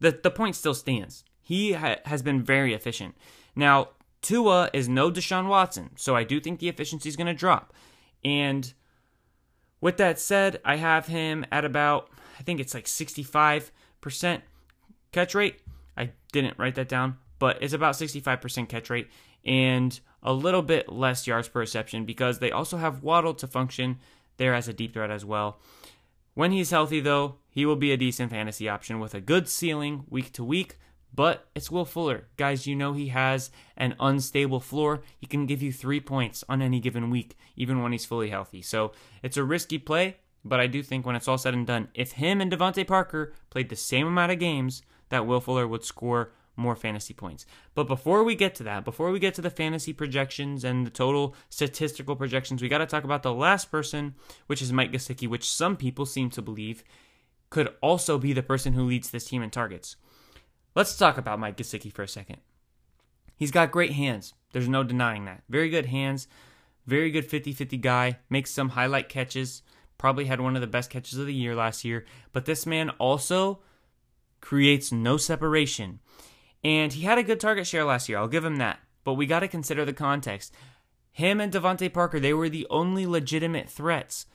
the, 0.00 0.18
the 0.22 0.30
point 0.30 0.56
still 0.56 0.72
stands. 0.72 1.24
He 1.42 1.72
ha- 1.72 1.96
has 2.06 2.22
been 2.22 2.42
very 2.42 2.72
efficient. 2.72 3.16
Now, 3.54 3.90
Tua 4.22 4.70
is 4.72 4.88
no 4.88 5.10
Deshaun 5.10 5.48
Watson, 5.48 5.90
so 5.96 6.16
I 6.16 6.24
do 6.24 6.40
think 6.40 6.58
the 6.58 6.68
efficiency 6.68 7.08
is 7.08 7.16
going 7.16 7.28
to 7.28 7.34
drop. 7.34 7.72
And 8.24 8.72
with 9.80 9.96
that 9.98 10.18
said, 10.18 10.60
I 10.64 10.76
have 10.76 11.06
him 11.06 11.46
at 11.52 11.64
about, 11.64 12.10
I 12.38 12.42
think 12.42 12.60
it's 12.60 12.74
like 12.74 12.88
65 12.88 13.70
percent 14.00 14.42
catch 15.12 15.34
rate. 15.34 15.60
I 15.96 16.10
didn't 16.32 16.58
write 16.58 16.76
that 16.76 16.88
down, 16.88 17.16
but 17.38 17.58
it's 17.62 17.72
about 17.72 17.94
65% 17.94 18.68
catch 18.68 18.90
rate 18.90 19.08
and 19.44 19.98
a 20.22 20.32
little 20.32 20.62
bit 20.62 20.92
less 20.92 21.26
yards 21.26 21.48
per 21.48 21.60
reception 21.60 22.04
because 22.04 22.38
they 22.38 22.50
also 22.50 22.76
have 22.76 23.02
Waddle 23.02 23.34
to 23.34 23.46
function 23.46 23.98
there 24.36 24.54
as 24.54 24.68
a 24.68 24.72
deep 24.72 24.94
threat 24.94 25.10
as 25.10 25.24
well. 25.24 25.58
When 26.34 26.52
he's 26.52 26.70
healthy, 26.70 27.00
though, 27.00 27.36
he 27.50 27.66
will 27.66 27.76
be 27.76 27.92
a 27.92 27.96
decent 27.96 28.30
fantasy 28.30 28.68
option 28.68 29.00
with 29.00 29.14
a 29.14 29.20
good 29.20 29.48
ceiling 29.48 30.04
week 30.08 30.32
to 30.34 30.44
week. 30.44 30.76
But 31.14 31.48
it's 31.54 31.70
Will 31.70 31.84
Fuller. 31.84 32.28
Guys, 32.36 32.66
you 32.66 32.76
know 32.76 32.92
he 32.92 33.08
has 33.08 33.50
an 33.76 33.94
unstable 33.98 34.60
floor. 34.60 35.02
He 35.18 35.26
can 35.26 35.46
give 35.46 35.62
you 35.62 35.72
three 35.72 36.00
points 36.00 36.44
on 36.48 36.62
any 36.62 36.80
given 36.80 37.10
week, 37.10 37.36
even 37.56 37.82
when 37.82 37.92
he's 37.92 38.04
fully 38.04 38.30
healthy. 38.30 38.62
So 38.62 38.92
it's 39.22 39.36
a 39.36 39.44
risky 39.44 39.78
play, 39.78 40.18
but 40.44 40.60
I 40.60 40.66
do 40.66 40.82
think 40.82 41.04
when 41.04 41.16
it's 41.16 41.26
all 41.26 41.38
said 41.38 41.54
and 41.54 41.66
done, 41.66 41.88
if 41.94 42.12
him 42.12 42.40
and 42.40 42.52
DeVante 42.52 42.86
Parker 42.86 43.32
played 43.50 43.68
the 43.68 43.76
same 43.76 44.06
amount 44.06 44.32
of 44.32 44.38
games, 44.38 44.82
that 45.08 45.26
Will 45.26 45.40
Fuller 45.40 45.66
would 45.66 45.84
score 45.84 46.32
more 46.58 46.76
fantasy 46.76 47.14
points. 47.14 47.46
But 47.74 47.84
before 47.84 48.24
we 48.24 48.34
get 48.34 48.54
to 48.56 48.62
that, 48.64 48.84
before 48.84 49.10
we 49.10 49.18
get 49.18 49.34
to 49.34 49.42
the 49.42 49.50
fantasy 49.50 49.92
projections 49.92 50.64
and 50.64 50.84
the 50.84 50.90
total 50.90 51.34
statistical 51.48 52.16
projections, 52.16 52.60
we 52.60 52.68
got 52.68 52.78
to 52.78 52.86
talk 52.86 53.04
about 53.04 53.22
the 53.22 53.32
last 53.32 53.70
person, 53.70 54.14
which 54.48 54.60
is 54.60 54.72
Mike 54.72 54.92
Gesicki, 54.92 55.28
which 55.28 55.48
some 55.48 55.76
people 55.76 56.04
seem 56.04 56.30
to 56.30 56.42
believe 56.42 56.82
could 57.50 57.72
also 57.80 58.18
be 58.18 58.32
the 58.32 58.42
person 58.42 58.74
who 58.74 58.84
leads 58.84 59.10
this 59.10 59.24
team 59.24 59.42
in 59.42 59.50
targets. 59.50 59.96
Let's 60.78 60.96
talk 60.96 61.18
about 61.18 61.40
Mike 61.40 61.56
Gesicki 61.56 61.92
for 61.92 62.04
a 62.04 62.08
second. 62.08 62.36
He's 63.34 63.50
got 63.50 63.72
great 63.72 63.94
hands. 63.94 64.34
There's 64.52 64.68
no 64.68 64.84
denying 64.84 65.24
that. 65.24 65.42
Very 65.48 65.70
good 65.70 65.86
hands. 65.86 66.28
Very 66.86 67.10
good 67.10 67.26
50 67.26 67.52
50 67.52 67.76
guy. 67.78 68.20
Makes 68.30 68.52
some 68.52 68.68
highlight 68.68 69.08
catches 69.08 69.62
probably 69.98 70.26
had 70.26 70.40
one 70.40 70.54
of 70.54 70.60
the 70.60 70.68
best 70.68 70.88
catches 70.88 71.18
of 71.18 71.26
the 71.26 71.34
year 71.34 71.56
last 71.56 71.84
year, 71.84 72.06
but 72.32 72.44
this 72.44 72.64
man 72.64 72.90
also 72.90 73.58
creates 74.40 74.92
no 74.92 75.16
separation. 75.16 75.98
And 76.62 76.92
he 76.92 77.02
had 77.02 77.18
a 77.18 77.24
good 77.24 77.40
target 77.40 77.66
share 77.66 77.84
last 77.84 78.08
year, 78.08 78.18
I'll 78.18 78.28
give 78.28 78.44
him 78.44 78.58
that. 78.58 78.78
But 79.02 79.14
we 79.14 79.26
got 79.26 79.40
to 79.40 79.48
consider 79.48 79.84
the 79.84 79.92
context. 79.92 80.54
Him 81.10 81.40
and 81.40 81.52
DeVante 81.52 81.92
Parker, 81.92 82.20
they 82.20 82.32
were 82.32 82.48
the 82.48 82.68
only 82.70 83.04
legitimate 83.04 83.68
threats. 83.68 84.26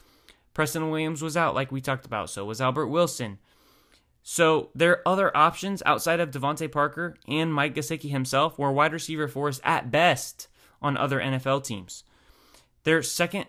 Preston 0.53 0.89
Williams 0.89 1.21
was 1.21 1.38
out, 1.38 1.56
like 1.56 1.71
we 1.71 1.79
talked 1.79 2.06
about, 2.06 2.29
so 2.29 2.43
was 2.43 2.60
Albert 2.60 2.88
Wilson. 2.88 3.39
So 4.23 4.69
there 4.73 4.91
are 4.91 5.07
other 5.07 5.36
options 5.36 5.83
outside 5.86 6.19
of 6.19 6.31
DeVante 6.31 6.71
Parker 6.71 7.15
and 7.27 7.53
Mike 7.53 7.75
Gesicki 7.75 8.09
himself 8.09 8.57
were 8.57 8.71
wide 8.71 8.93
receiver 8.93 9.27
fours 9.27 9.59
at 9.63 9.91
best 9.91 10.47
on 10.81 10.97
other 10.97 11.19
NFL 11.19 11.65
teams. 11.65 12.03
Their 12.83 13.03
second 13.03 13.45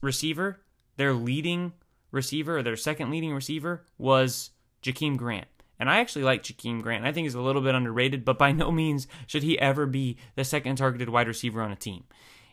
receiver 0.00 0.60
their 0.96 1.12
leading 1.12 1.72
receiver 2.10 2.58
or 2.58 2.62
their 2.62 2.76
second 2.76 3.10
leading 3.10 3.34
receiver 3.34 3.84
was 3.98 4.50
Jakeem 4.82 5.16
Grant. 5.16 5.46
And 5.78 5.90
I 5.90 5.98
actually 5.98 6.24
like 6.24 6.42
Jakeem 6.42 6.82
Grant. 6.82 7.04
I 7.04 7.12
think 7.12 7.26
he's 7.26 7.34
a 7.34 7.40
little 7.40 7.60
bit 7.60 7.74
underrated, 7.74 8.24
but 8.24 8.38
by 8.38 8.52
no 8.52 8.70
means 8.70 9.06
should 9.26 9.42
he 9.42 9.58
ever 9.58 9.86
be 9.86 10.16
the 10.34 10.44
second 10.44 10.76
targeted 10.76 11.10
wide 11.10 11.28
receiver 11.28 11.62
on 11.62 11.72
a 11.72 11.76
team. 11.76 12.04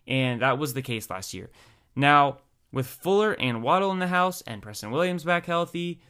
And 0.06 0.42
that 0.42 0.58
was 0.58 0.74
the 0.74 0.82
case 0.82 1.10
last 1.10 1.34
year. 1.34 1.50
Now, 1.96 2.40
with 2.72 2.88
Fuller 2.88 3.34
and 3.34 3.64
Waddle 3.64 3.92
in 3.92 4.00
the 4.00 4.08
house 4.08 4.42
and 4.42 4.62
Preston 4.62 4.92
Williams 4.92 5.24
back 5.24 5.46
healthy, 5.46 6.02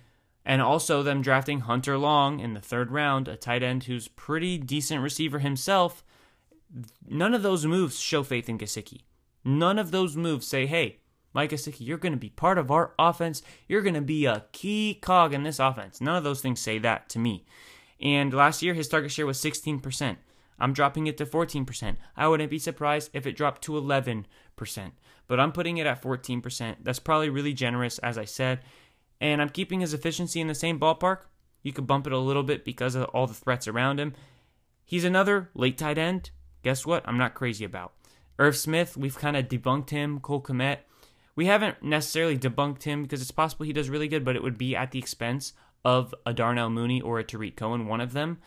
and 0.46 0.62
also 0.62 1.04
them 1.04 1.22
drafting 1.22 1.62
Hunter 1.62 1.98
Long 1.98 2.40
in 2.40 2.54
the 2.54 2.62
third 2.62 2.92
round, 2.92 3.28
a 3.28 3.36
tight 3.36 3.64
end 3.64 3.86
who's 3.86 4.08
pretty 4.08 4.58
decent 4.58 5.02
receiver 5.02 5.40
himself, 5.40 6.04
none 7.08 7.34
of 7.34 7.44
those 7.44 7.66
moves 7.66 8.00
show 8.00 8.24
faith 8.24 8.50
in 8.50 8.58
Gesicki. 8.58 9.02
None 9.46 9.80
of 9.80 9.92
those 9.92 10.16
moves 10.16 10.48
say, 10.48 10.66
hey, 10.66 11.00
Mike 11.34 11.52
Gesicki, 11.52 11.86
you're 11.86 11.98
going 11.98 12.14
to 12.14 12.18
be 12.18 12.30
part 12.30 12.58
of 12.58 12.72
our 12.72 12.94
offense. 13.00 13.42
You're 13.68 13.82
going 13.82 13.96
to 13.96 14.02
be 14.02 14.26
a 14.26 14.46
key 14.52 15.00
cog 15.02 15.34
in 15.34 15.44
this 15.44 15.60
offense. 15.60 16.00
None 16.00 16.16
of 16.16 16.24
those 16.24 16.42
things 16.42 16.60
say 16.60 16.78
that 16.80 17.10
to 17.10 17.20
me. 17.20 17.46
And 18.00 18.34
last 18.34 18.62
year, 18.62 18.74
his 18.74 18.88
target 18.88 19.12
share 19.12 19.26
was 19.26 19.42
16%. 19.42 20.18
I'm 20.60 20.74
dropping 20.74 21.08
it 21.08 21.18
to 21.18 21.26
14%. 21.26 21.98
I 22.16 22.28
wouldn't 22.28 22.52
be 22.52 22.60
surprised 22.60 23.10
if 23.14 23.26
it 23.26 23.36
dropped 23.36 23.64
to 23.64 23.74
11%. 23.74 24.26
But 25.28 25.40
I'm 25.40 25.52
putting 25.52 25.78
it 25.78 25.88
at 25.88 26.02
14%. 26.02 26.76
That's 26.82 27.00
probably 27.00 27.30
really 27.30 27.54
generous, 27.54 27.98
as 28.00 28.18
I 28.18 28.26
said. 28.26 28.60
And 29.24 29.42
I'm 29.42 29.50
keeping 29.50 29.80
his 29.80 29.94
efficiency 29.94 30.42
in 30.42 30.48
the 30.48 30.54
same 30.54 30.78
ballpark. 30.78 31.20
You 31.62 31.72
could 31.72 31.88
bump 31.88 32.06
it 32.06 32.12
a 32.12 32.18
little 32.18 32.44
bit 32.44 32.66
because 32.66 32.94
of 32.94 33.06
all 33.06 33.26
the 33.26 33.34
threats 33.34 33.70
around 33.70 33.98
him. 33.98 34.14
He's 34.84 35.06
another 35.06 35.50
late 35.56 35.78
tight 35.78 35.98
end. 35.98 36.32
Guess 36.62 36.86
what? 36.86 37.08
I'm 37.08 37.18
not 37.18 37.34
crazy 37.34 37.64
about. 37.64 37.94
Irv 38.38 38.58
Smith, 38.58 38.98
we've 38.98 39.18
kind 39.18 39.38
of 39.38 39.48
debunked 39.48 39.92
him. 39.92 40.20
Cole 40.20 40.42
Kmet, 40.42 40.80
we 41.38 41.46
haven't 41.46 41.82
necessarily 41.82 42.38
debunked 42.38 42.84
him 42.84 43.04
because 43.04 43.22
it's 43.22 43.32
possible 43.32 43.66
he 43.66 43.72
does 43.72 43.90
really 43.90 44.10
good, 44.10 44.26
but 44.26 44.36
it 44.36 44.44
would 44.44 44.58
be 44.58 44.76
at 44.76 44.92
the 44.92 45.00
expense 45.00 45.54
of 45.86 46.14
a 46.26 46.34
Darnell 46.34 46.70
Mooney 46.70 47.00
or 47.00 47.18
a 47.18 47.24
Tarik 47.24 47.56
Cohen, 47.56 47.88
one 47.88 48.02
of 48.02 48.12
them. 48.12 48.40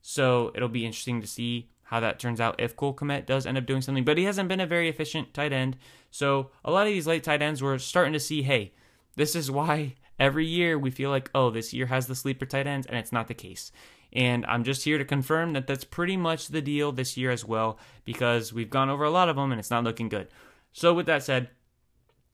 So 0.00 0.50
it'll 0.54 0.70
be 0.70 0.86
interesting 0.86 1.20
to 1.20 1.26
see 1.26 1.68
how 1.82 2.00
that 2.00 2.18
turns 2.18 2.40
out 2.40 2.58
if 2.58 2.74
Cole 2.74 2.94
Kmet 2.94 3.26
does 3.26 3.44
end 3.44 3.58
up 3.58 3.66
doing 3.66 3.82
something. 3.82 4.04
But 4.04 4.16
he 4.16 4.24
hasn't 4.24 4.48
been 4.48 4.60
a 4.60 4.66
very 4.66 4.88
efficient 4.88 5.34
tight 5.34 5.52
end. 5.52 5.76
So 6.10 6.52
a 6.64 6.70
lot 6.70 6.86
of 6.86 6.92
these 6.94 7.06
late 7.06 7.22
tight 7.22 7.42
ends, 7.42 7.62
we're 7.62 7.76
starting 7.76 8.14
to 8.14 8.20
see, 8.20 8.40
hey, 8.40 8.72
this 9.14 9.36
is 9.36 9.50
why 9.50 9.96
every 10.22 10.46
year 10.46 10.78
we 10.78 10.88
feel 10.92 11.10
like, 11.10 11.28
oh, 11.34 11.50
this 11.50 11.72
year 11.72 11.86
has 11.86 12.06
the 12.06 12.14
sleeper 12.14 12.46
tight 12.46 12.68
ends, 12.68 12.86
and 12.86 12.96
it's 12.96 13.10
not 13.10 13.26
the 13.26 13.34
case. 13.34 13.72
And 14.12 14.46
I'm 14.46 14.62
just 14.62 14.84
here 14.84 14.96
to 14.96 15.04
confirm 15.04 15.52
that 15.54 15.66
that's 15.66 15.82
pretty 15.82 16.16
much 16.16 16.46
the 16.46 16.62
deal 16.62 16.92
this 16.92 17.16
year 17.16 17.32
as 17.32 17.44
well, 17.44 17.76
because 18.04 18.52
we've 18.52 18.70
gone 18.70 18.88
over 18.88 19.02
a 19.02 19.10
lot 19.10 19.28
of 19.28 19.34
them 19.34 19.50
and 19.50 19.58
it's 19.58 19.70
not 19.70 19.82
looking 19.82 20.08
good. 20.08 20.28
So 20.72 20.94
with 20.94 21.06
that 21.06 21.24
said, 21.24 21.48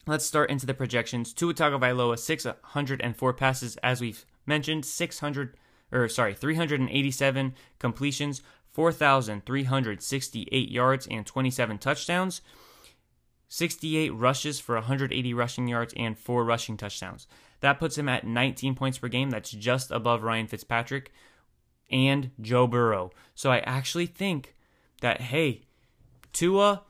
let's 0.07 0.27
start 0.27 0.51
into 0.51 0.67
the 0.67 0.75
projections. 0.75 1.33
Tua 1.33 1.55
Tagovailoa, 1.55 2.19
604 2.19 3.33
passes, 3.33 3.79
as 3.79 4.03
we've 4.03 4.27
mentioned, 4.45 4.85
600 4.85 5.57
or 5.91 6.09
sorry, 6.09 6.35
387 6.35 7.55
completions, 7.79 8.43
4,368 8.73 10.69
yards, 10.69 11.07
and 11.11 11.25
27 11.25 11.79
touchdowns. 11.79 12.43
68 13.49 14.11
rushes 14.11 14.61
for 14.61 14.75
180 14.75 15.33
rushing 15.33 15.69
yards 15.69 15.95
and 15.97 16.19
4 16.19 16.45
rushing 16.45 16.77
touchdowns. 16.77 17.27
That 17.61 17.79
puts 17.79 17.99
him 17.99 18.09
at 18.09 18.27
19 18.27 18.75
points 18.75 18.99
per 18.99 19.09
game. 19.09 19.31
That's 19.31 19.51
just 19.51 19.91
above 19.91 20.23
Ryan 20.23 20.47
Fitzpatrick 20.47 21.13
and 21.91 22.31
Joe 22.41 22.67
Burrow. 22.67 23.11
So 23.35 23.51
I 23.51 23.59
actually 23.61 24.07
think 24.07 24.55
that, 25.01 25.21
hey, 25.21 25.63
Tua, 26.33 26.83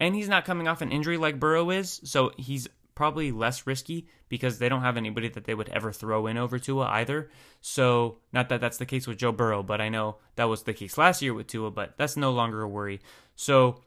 and 0.00 0.14
he's 0.14 0.28
not 0.28 0.44
coming 0.44 0.68
off 0.68 0.82
an 0.82 0.92
injury 0.92 1.16
like 1.16 1.40
Burrow 1.40 1.70
is, 1.70 2.00
so 2.04 2.32
he's 2.36 2.68
probably 2.94 3.32
less 3.32 3.66
risky 3.66 4.06
because 4.28 4.58
they 4.58 4.68
don't 4.68 4.82
have 4.82 4.96
anybody 4.96 5.28
that 5.28 5.44
they 5.44 5.54
would 5.54 5.68
ever 5.68 5.92
throw 5.92 6.26
in 6.26 6.36
over 6.36 6.58
Tua 6.58 6.86
either. 6.86 7.30
So, 7.60 8.18
not 8.32 8.48
that 8.48 8.60
that's 8.60 8.78
the 8.78 8.86
case 8.86 9.06
with 9.06 9.18
Joe 9.18 9.32
Burrow, 9.32 9.62
but 9.62 9.80
I 9.80 9.88
know 9.88 10.16
that 10.36 10.44
was 10.44 10.62
the 10.62 10.74
case 10.74 10.98
last 10.98 11.22
year 11.22 11.34
with 11.34 11.46
Tua, 11.46 11.70
but 11.70 11.94
that's 11.96 12.16
no 12.16 12.32
longer 12.32 12.62
a 12.62 12.68
worry. 12.68 13.00
So, 13.36 13.82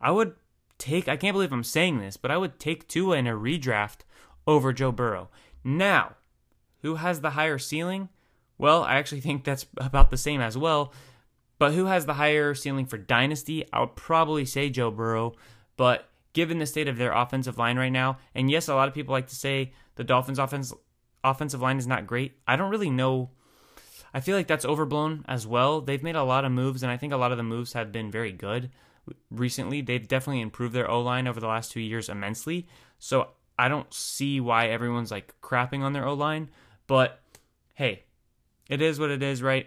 I 0.00 0.10
would 0.10 0.34
take, 0.78 1.08
I 1.08 1.16
can't 1.16 1.34
believe 1.34 1.52
I'm 1.52 1.64
saying 1.64 2.00
this, 2.00 2.16
but 2.16 2.30
I 2.30 2.36
would 2.36 2.58
take 2.58 2.88
Tua 2.88 3.16
in 3.16 3.26
a 3.26 3.32
redraft 3.32 4.00
over 4.46 4.72
Joe 4.72 4.92
Burrow. 4.92 5.28
Now, 5.64 6.16
who 6.82 6.96
has 6.96 7.20
the 7.20 7.30
higher 7.30 7.58
ceiling? 7.58 8.08
Well, 8.58 8.82
I 8.82 8.94
actually 8.94 9.20
think 9.20 9.44
that's 9.44 9.66
about 9.76 10.10
the 10.10 10.16
same 10.16 10.40
as 10.40 10.56
well. 10.56 10.92
But 11.58 11.72
who 11.74 11.86
has 11.86 12.06
the 12.06 12.14
higher 12.14 12.54
ceiling 12.54 12.86
for 12.86 12.96
dynasty? 12.96 13.64
I 13.72 13.80
would 13.80 13.96
probably 13.96 14.46
say 14.46 14.70
Joe 14.70 14.90
Burrow, 14.90 15.34
but 15.76 16.08
given 16.32 16.58
the 16.58 16.66
state 16.66 16.88
of 16.88 16.96
their 16.96 17.12
offensive 17.12 17.58
line 17.58 17.78
right 17.78 17.92
now. 17.92 18.18
And 18.34 18.50
yes, 18.50 18.68
a 18.68 18.74
lot 18.74 18.88
of 18.88 18.94
people 18.94 19.12
like 19.12 19.26
to 19.28 19.36
say 19.36 19.72
the 19.96 20.04
Dolphins' 20.04 20.38
offense 20.38 20.72
offensive 21.22 21.60
line 21.60 21.76
is 21.76 21.86
not 21.86 22.06
great. 22.06 22.38
I 22.46 22.56
don't 22.56 22.70
really 22.70 22.88
know. 22.88 23.30
I 24.14 24.20
feel 24.20 24.36
like 24.36 24.46
that's 24.46 24.64
overblown 24.64 25.24
as 25.28 25.46
well. 25.46 25.80
They've 25.80 26.02
made 26.02 26.16
a 26.16 26.24
lot 26.24 26.44
of 26.44 26.52
moves, 26.52 26.82
and 26.82 26.90
I 26.90 26.96
think 26.96 27.12
a 27.12 27.18
lot 27.18 27.30
of 27.30 27.36
the 27.36 27.44
moves 27.44 27.74
have 27.74 27.92
been 27.92 28.10
very 28.10 28.32
good 28.32 28.70
recently. 29.30 29.82
They've 29.82 30.06
definitely 30.06 30.40
improved 30.40 30.74
their 30.74 30.90
O 30.90 31.00
line 31.00 31.28
over 31.28 31.40
the 31.40 31.46
last 31.46 31.72
two 31.72 31.80
years 31.80 32.08
immensely. 32.08 32.66
So 32.98 33.32
I 33.60 33.68
don't 33.68 33.92
see 33.92 34.40
why 34.40 34.68
everyone's 34.68 35.10
like 35.10 35.34
crapping 35.42 35.82
on 35.82 35.92
their 35.92 36.06
O 36.06 36.14
line. 36.14 36.48
But 36.86 37.20
hey, 37.74 38.04
it 38.70 38.80
is 38.80 38.98
what 38.98 39.10
it 39.10 39.22
is, 39.22 39.42
right? 39.42 39.66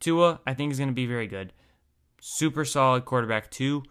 Tua, 0.00 0.40
I 0.46 0.54
think, 0.54 0.72
is 0.72 0.78
going 0.78 0.88
to 0.88 0.94
be 0.94 1.04
very 1.04 1.26
good. 1.26 1.52
Super 2.22 2.64
solid 2.64 3.04
quarterback, 3.04 3.50
too. 3.50 3.82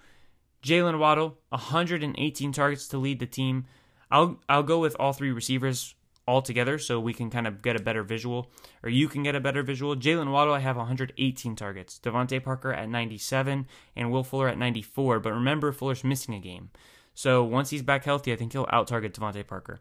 Jaylen 0.64 0.98
Waddle, 0.98 1.38
118 1.50 2.52
targets 2.52 2.88
to 2.88 2.98
lead 2.98 3.20
the 3.20 3.28
team. 3.28 3.66
I'll 4.10 4.40
I'll 4.50 4.64
go 4.64 4.80
with 4.80 4.96
all 5.00 5.14
three 5.14 5.32
receivers 5.32 5.94
all 6.28 6.42
together 6.42 6.80
so 6.80 7.00
we 7.00 7.14
can 7.14 7.30
kind 7.30 7.46
of 7.46 7.62
get 7.62 7.76
a 7.76 7.84
better 7.84 8.02
visual, 8.02 8.50
or 8.82 8.90
you 8.90 9.08
can 9.08 9.22
get 9.22 9.36
a 9.36 9.40
better 9.40 9.62
visual. 9.62 9.96
Jaylen 9.96 10.32
Waddle, 10.32 10.56
I 10.56 10.60
have 10.62 10.78
118 10.78 11.56
targets. 11.56 12.00
DeVante 12.02 12.44
Parker 12.44 12.74
at 12.74 12.90
97, 12.90 13.68
and 13.96 14.12
Will 14.12 14.24
Fuller 14.24 14.48
at 14.48 14.58
94. 14.58 15.20
But 15.20 15.34
remember, 15.34 15.72
Fuller's 15.72 16.04
missing 16.04 16.34
a 16.34 16.40
game. 16.40 16.72
So 17.14 17.44
once 17.44 17.70
he's 17.70 17.82
back 17.82 18.06
healthy, 18.06 18.34
I 18.34 18.36
think 18.36 18.54
he'll 18.54 18.68
out 18.72 18.88
target 18.88 19.14
DeVante 19.14 19.46
Parker. 19.46 19.80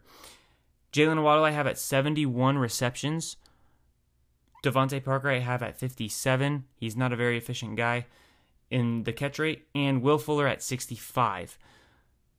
Jaylen 0.91 1.23
Waddle, 1.23 1.43
I 1.43 1.51
have 1.51 1.67
at 1.67 1.79
71 1.79 2.57
receptions. 2.57 3.37
DeVante 4.63 5.03
Parker, 5.03 5.29
I 5.29 5.39
have 5.39 5.63
at 5.63 5.79
57. 5.79 6.65
He's 6.75 6.95
not 6.95 7.11
a 7.11 7.17
very 7.17 7.37
efficient 7.37 7.75
guy 7.75 8.05
in 8.69 9.03
the 9.03 9.13
catch 9.13 9.39
rate, 9.39 9.67
and 9.75 10.01
Will 10.01 10.17
Fuller 10.17 10.47
at 10.47 10.63
65. 10.63 11.57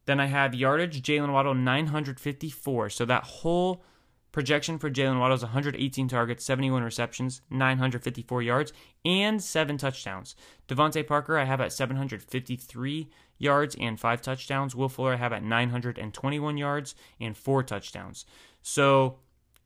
Then 0.06 0.20
I 0.20 0.26
have 0.26 0.54
yardage, 0.54 1.02
Jaylen 1.02 1.32
Waddle 1.32 1.54
954. 1.54 2.90
So 2.90 3.04
that 3.04 3.24
whole 3.24 3.84
projection 4.32 4.78
for 4.78 4.90
Jaylen 4.90 5.20
Waddle 5.20 5.36
is 5.36 5.42
118 5.42 6.08
targets, 6.08 6.44
71 6.44 6.82
receptions, 6.82 7.40
954 7.50 8.42
yards, 8.42 8.72
and 9.04 9.42
seven 9.42 9.78
touchdowns. 9.78 10.34
DeVante 10.68 11.06
Parker 11.06 11.38
I 11.38 11.44
have 11.44 11.60
at 11.60 11.72
753 11.72 13.08
yards 13.38 13.76
and 13.78 13.98
five 13.98 14.22
touchdowns. 14.22 14.74
Will 14.74 14.88
Fuller 14.88 15.16
have 15.16 15.32
at 15.32 15.42
921 15.42 16.56
yards 16.56 16.94
and 17.20 17.36
four 17.36 17.62
touchdowns. 17.62 18.24
So 18.62 19.18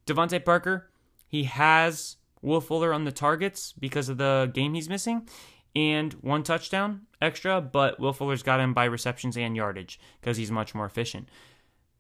DeVante 0.07 0.45
Parker, 0.45 0.91
he 1.27 1.45
has 1.45 2.17
Will 2.43 2.61
Fuller 2.61 2.93
on 2.93 3.05
the 3.05 3.13
targets 3.13 3.73
because 3.73 4.09
of 4.09 4.19
the 4.19 4.51
game 4.53 4.75
he's 4.75 4.89
missing 4.89 5.29
and 5.75 6.15
one 6.15 6.43
touchdown 6.43 7.03
extra, 7.21 7.61
but 7.61 8.01
Will 8.01 8.13
Fuller's 8.13 8.43
got 8.43 8.61
him 8.61 8.75
by 8.75 8.85
receptions 8.85 9.37
and 9.37 9.55
yardage 9.55 10.01
because 10.21 10.37
he's 10.37 10.51
much 10.51 10.75
more 10.75 10.87
efficient 10.87 11.29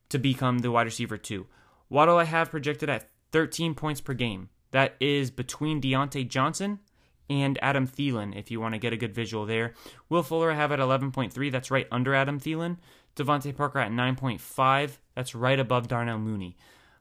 to 0.09 0.18
become 0.18 0.61
the 0.61 0.70
wide 0.70 0.87
receiver 0.87 1.16
two. 1.16 1.46
Waddle 1.90 2.16
I 2.16 2.24
have 2.24 2.50
projected 2.50 2.88
at 2.88 3.11
13 3.33 3.74
points 3.74 4.00
per 4.00 4.14
game. 4.14 4.48
That 4.70 4.96
is 5.00 5.31
between 5.31 5.81
Diontae 5.81 6.28
Johnson 6.28 6.81
and 7.30 7.58
Adam 7.62 7.86
Thielen, 7.86 8.36
if 8.36 8.50
you 8.50 8.60
want 8.60 8.74
to 8.74 8.78
get 8.78 8.92
a 8.92 8.96
good 8.96 9.14
visual 9.14 9.46
there. 9.46 9.74
Will 10.08 10.22
Fuller 10.22 10.52
I 10.52 10.54
have 10.54 10.72
at 10.72 10.78
11.3, 10.78 11.52
that's 11.52 11.70
right 11.70 11.86
under 11.90 12.14
Adam 12.14 12.40
Thielen. 12.40 12.78
DeVante 13.16 13.54
Parker 13.56 13.80
at 13.80 13.90
9.5, 13.90 14.98
that's 15.14 15.34
right 15.34 15.58
above 15.58 15.88
Darnell 15.88 16.18
Mooney. 16.18 16.56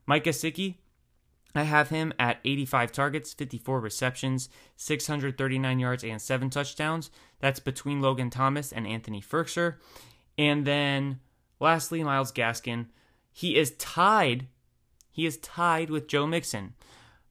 Mike 0.06 0.24
Gesicki, 0.24 0.76
I 1.54 1.62
have 1.62 1.88
him 1.88 2.12
at 2.18 2.40
85 2.44 2.92
targets, 2.92 3.32
54 3.32 3.80
receptions, 3.80 4.48
639 4.76 5.78
yards, 5.78 6.04
and 6.04 6.20
7 6.20 6.50
touchdowns. 6.50 7.10
That's 7.40 7.60
between 7.60 8.00
Logan 8.00 8.30
Thomas 8.30 8.72
and 8.72 8.86
Anthony 8.86 9.22
Firkser. 9.22 9.76
And 10.36 10.66
then 10.66 11.20
lastly, 11.60 12.02
Myles 12.02 12.32
Gaskin. 12.32 12.86
He 13.32 13.56
is 13.56 13.72
tied. 13.72 14.46
He 15.10 15.26
is 15.26 15.38
tied 15.38 15.90
with 15.90 16.08
Joe 16.08 16.26
Mixon. 16.26 16.74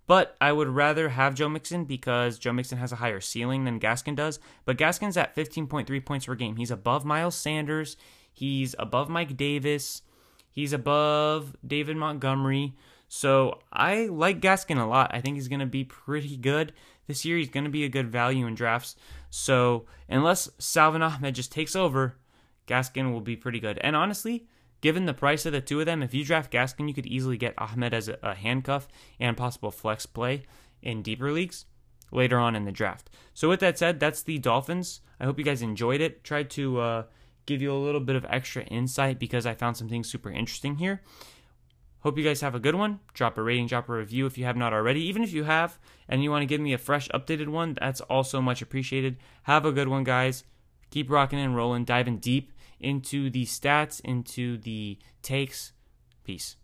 But 0.08 0.38
I 0.40 0.54
would 0.54 0.70
rather 0.70 1.10
have 1.10 1.36
Joe 1.36 1.50
Mixon 1.50 1.84
because 1.84 2.40
Joe 2.40 2.54
Mixon 2.54 2.78
has 2.78 2.94
a 2.94 2.98
higher 2.98 3.20
ceiling 3.20 3.66
than 3.66 3.80
Gaskin 3.80 4.16
does. 4.16 4.40
But 4.64 4.78
Gaskin's 4.78 5.18
at 5.18 5.36
15.3 5.36 6.06
points 6.06 6.26
per 6.26 6.36
game. 6.36 6.56
He's 6.56 6.72
above 6.72 7.04
Miles 7.04 7.36
Sanders. 7.36 7.98
He's 8.32 8.74
above 8.80 9.10
Mike 9.10 9.36
Davis. 9.36 10.02
He's 10.50 10.72
above 10.72 11.56
David 11.66 11.98
Montgomery. 11.98 12.74
So 13.10 13.60
I 13.72 14.06
like 14.06 14.42
Gaskin 14.42 14.82
a 14.82 14.86
lot. 14.86 15.12
I 15.14 15.22
think 15.22 15.36
he's 15.36 15.48
going 15.50 15.60
to 15.60 15.66
be 15.66 15.84
pretty 15.84 16.38
good 16.38 16.74
this 17.08 17.26
year. 17.26 17.38
He's 17.38 17.50
going 17.50 17.66
to 17.66 17.70
be 17.70 17.84
a 17.84 17.90
good 17.90 18.12
value 18.12 18.48
in 18.48 18.56
drafts. 18.56 18.96
So 19.30 19.86
unless 20.08 20.50
Salvon 20.58 21.02
Ahmed 21.02 21.36
just 21.36 21.52
takes 21.52 21.76
over, 21.76 22.16
Gaskin 22.66 23.12
will 23.12 23.22
be 23.22 23.36
pretty 23.36 23.60
good. 23.60 23.78
And 23.82 23.96
honestly, 23.96 24.48
given 24.82 25.06
the 25.06 25.14
price 25.14 25.46
of 25.46 25.54
the 25.54 25.62
two 25.62 25.80
of 25.80 25.86
them, 25.86 26.04
if 26.04 26.14
you 26.14 26.24
draft 26.24 26.52
Gaskin, 26.52 26.88
you 26.88 26.94
could 26.94 27.06
easily 27.06 27.38
get 27.38 27.56
Ahmed 27.58 27.94
as 27.94 28.10
a, 28.10 28.36
handcuff 28.36 28.88
and 29.20 29.38
possible 29.38 29.72
flex 29.72 30.06
play 30.06 30.44
in 30.82 31.02
deeper 31.02 31.32
leagues 31.32 31.66
later 32.12 32.38
on 32.38 32.56
in 32.56 32.66
the 32.66 32.72
draft. 32.72 33.10
So 33.34 33.50
with 33.50 33.60
that 33.62 33.78
said, 33.78 34.00
that's 34.00 34.24
the 34.24 34.38
Dolphins. 34.38 35.02
I 35.20 35.26
hope 35.26 35.38
you 35.40 35.46
guys 35.46 35.62
enjoyed 35.62 36.02
it. 36.02 36.24
Tried 36.24 36.50
to 36.52 36.80
uh, 36.80 37.04
give 37.46 37.62
you 37.62 37.72
a 37.72 37.76
little 37.76 38.02
bit 38.02 38.16
of 38.16 38.26
extra 38.30 38.64
insight 38.64 39.20
because 39.20 39.46
I 39.46 39.54
found 39.54 39.78
something 39.78 40.04
super 40.04 40.30
interesting 40.30 40.78
here. 40.78 41.02
Hope 42.02 42.18
you 42.18 42.24
guys 42.24 42.42
have 42.42 42.56
a 42.56 42.60
good 42.60 42.76
one. 42.76 43.00
Drop 43.14 43.38
a 43.38 43.44
rating, 43.44 43.68
drop 43.68 43.90
a 43.90 43.94
review 43.94 44.28
if 44.28 44.38
you 44.38 44.46
have 44.46 44.56
not 44.56 44.72
already. 44.72 45.02
Even 45.02 45.24
if 45.24 45.34
you 45.34 45.44
have 45.44 45.80
and 46.08 46.24
you 46.24 46.30
want 46.30 46.44
to 46.44 46.46
give 46.46 46.62
me 46.62 46.74
a 46.74 46.78
fresh, 46.78 47.10
updated 47.10 47.48
one, 47.48 47.76
that's 47.80 48.02
also 48.02 48.40
much 48.40 48.62
appreciated. 48.62 49.18
Have 49.44 49.66
a 49.66 49.72
good 49.72 49.88
one, 49.88 50.04
guys. 50.04 50.44
Keep 50.92 51.10
rocking 51.10 51.40
and 51.40 51.56
rolling, 51.56 51.84
diving 51.84 52.18
deep 52.18 52.54
into 52.80 53.30
the 53.30 53.46
stats, 53.46 54.02
into 54.02 54.58
the 54.58 54.98
takes. 55.22 55.74
Peace. 56.24 56.58